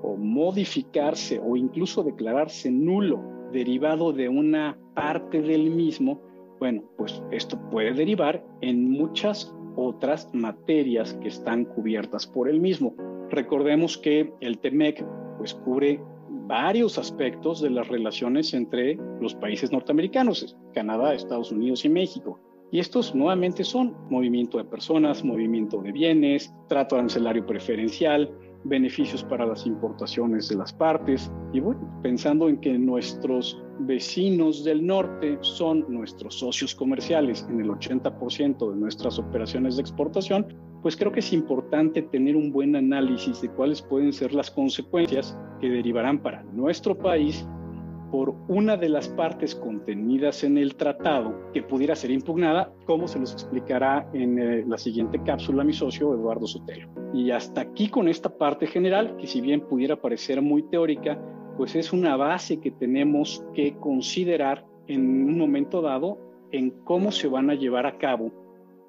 o 0.02 0.16
modificarse 0.16 1.40
o 1.42 1.56
incluso 1.56 2.02
declararse 2.02 2.70
nulo 2.70 3.32
derivado 3.52 4.12
de 4.12 4.28
una 4.28 4.78
parte 4.94 5.40
del 5.40 5.70
mismo, 5.70 6.20
bueno, 6.58 6.84
pues 6.96 7.22
esto 7.30 7.58
puede 7.70 7.92
derivar 7.92 8.44
en 8.60 8.90
muchas 8.90 9.54
otras 9.76 10.28
materias 10.32 11.14
que 11.14 11.28
están 11.28 11.64
cubiertas 11.64 12.26
por 12.26 12.48
el 12.48 12.60
mismo. 12.60 12.94
Recordemos 13.30 13.98
que 13.98 14.32
el 14.40 14.58
TEMEC 14.58 15.04
pues 15.38 15.54
cubre 15.54 16.00
varios 16.46 16.98
aspectos 16.98 17.60
de 17.60 17.70
las 17.70 17.88
relaciones 17.88 18.52
entre 18.54 18.98
los 19.20 19.34
países 19.34 19.72
norteamericanos, 19.72 20.56
Canadá, 20.74 21.14
Estados 21.14 21.50
Unidos 21.50 21.84
y 21.84 21.88
México. 21.88 22.38
Y 22.70 22.78
estos 22.78 23.14
nuevamente 23.14 23.64
son 23.64 23.94
movimiento 24.08 24.58
de 24.58 24.64
personas, 24.64 25.24
movimiento 25.24 25.82
de 25.82 25.92
bienes, 25.92 26.52
trato 26.68 26.96
arancelario 26.96 27.44
preferencial, 27.44 28.30
beneficios 28.64 29.24
para 29.24 29.46
las 29.46 29.66
importaciones 29.66 30.48
de 30.48 30.56
las 30.56 30.72
partes. 30.72 31.30
Y 31.52 31.60
bueno, 31.60 31.80
pensando 32.02 32.48
en 32.48 32.58
que 32.58 32.78
nuestros 32.78 33.60
vecinos 33.80 34.64
del 34.64 34.86
norte 34.86 35.38
son 35.40 35.84
nuestros 35.88 36.38
socios 36.38 36.74
comerciales 36.74 37.46
en 37.50 37.60
el 37.60 37.70
80% 37.70 38.70
de 38.70 38.76
nuestras 38.76 39.18
operaciones 39.18 39.76
de 39.76 39.82
exportación, 39.82 40.46
pues 40.82 40.96
creo 40.96 41.12
que 41.12 41.20
es 41.20 41.32
importante 41.32 42.02
tener 42.02 42.36
un 42.36 42.52
buen 42.52 42.74
análisis 42.76 43.40
de 43.40 43.48
cuáles 43.50 43.80
pueden 43.82 44.12
ser 44.12 44.34
las 44.34 44.50
consecuencias 44.50 45.36
que 45.60 45.68
derivarán 45.68 46.20
para 46.20 46.42
nuestro 46.44 46.96
país 46.98 47.46
por 48.12 48.36
una 48.46 48.76
de 48.76 48.90
las 48.90 49.08
partes 49.08 49.54
contenidas 49.54 50.44
en 50.44 50.58
el 50.58 50.76
tratado 50.76 51.50
que 51.54 51.62
pudiera 51.62 51.96
ser 51.96 52.10
impugnada, 52.10 52.70
como 52.84 53.08
se 53.08 53.18
los 53.18 53.32
explicará 53.32 54.06
en 54.12 54.38
eh, 54.38 54.64
la 54.68 54.76
siguiente 54.76 55.18
cápsula 55.24 55.64
mi 55.64 55.72
socio 55.72 56.12
Eduardo 56.12 56.46
Sotelo. 56.46 56.90
Y 57.14 57.30
hasta 57.30 57.62
aquí 57.62 57.88
con 57.88 58.08
esta 58.08 58.36
parte 58.36 58.66
general, 58.66 59.16
que 59.16 59.26
si 59.26 59.40
bien 59.40 59.62
pudiera 59.62 59.96
parecer 59.96 60.42
muy 60.42 60.62
teórica, 60.64 61.18
pues 61.56 61.74
es 61.74 61.94
una 61.94 62.14
base 62.16 62.60
que 62.60 62.70
tenemos 62.70 63.42
que 63.54 63.78
considerar 63.78 64.66
en 64.88 65.00
un 65.24 65.38
momento 65.38 65.80
dado 65.80 66.18
en 66.50 66.70
cómo 66.84 67.12
se 67.12 67.28
van 67.28 67.48
a 67.48 67.54
llevar 67.54 67.86
a 67.86 67.96
cabo 67.96 68.30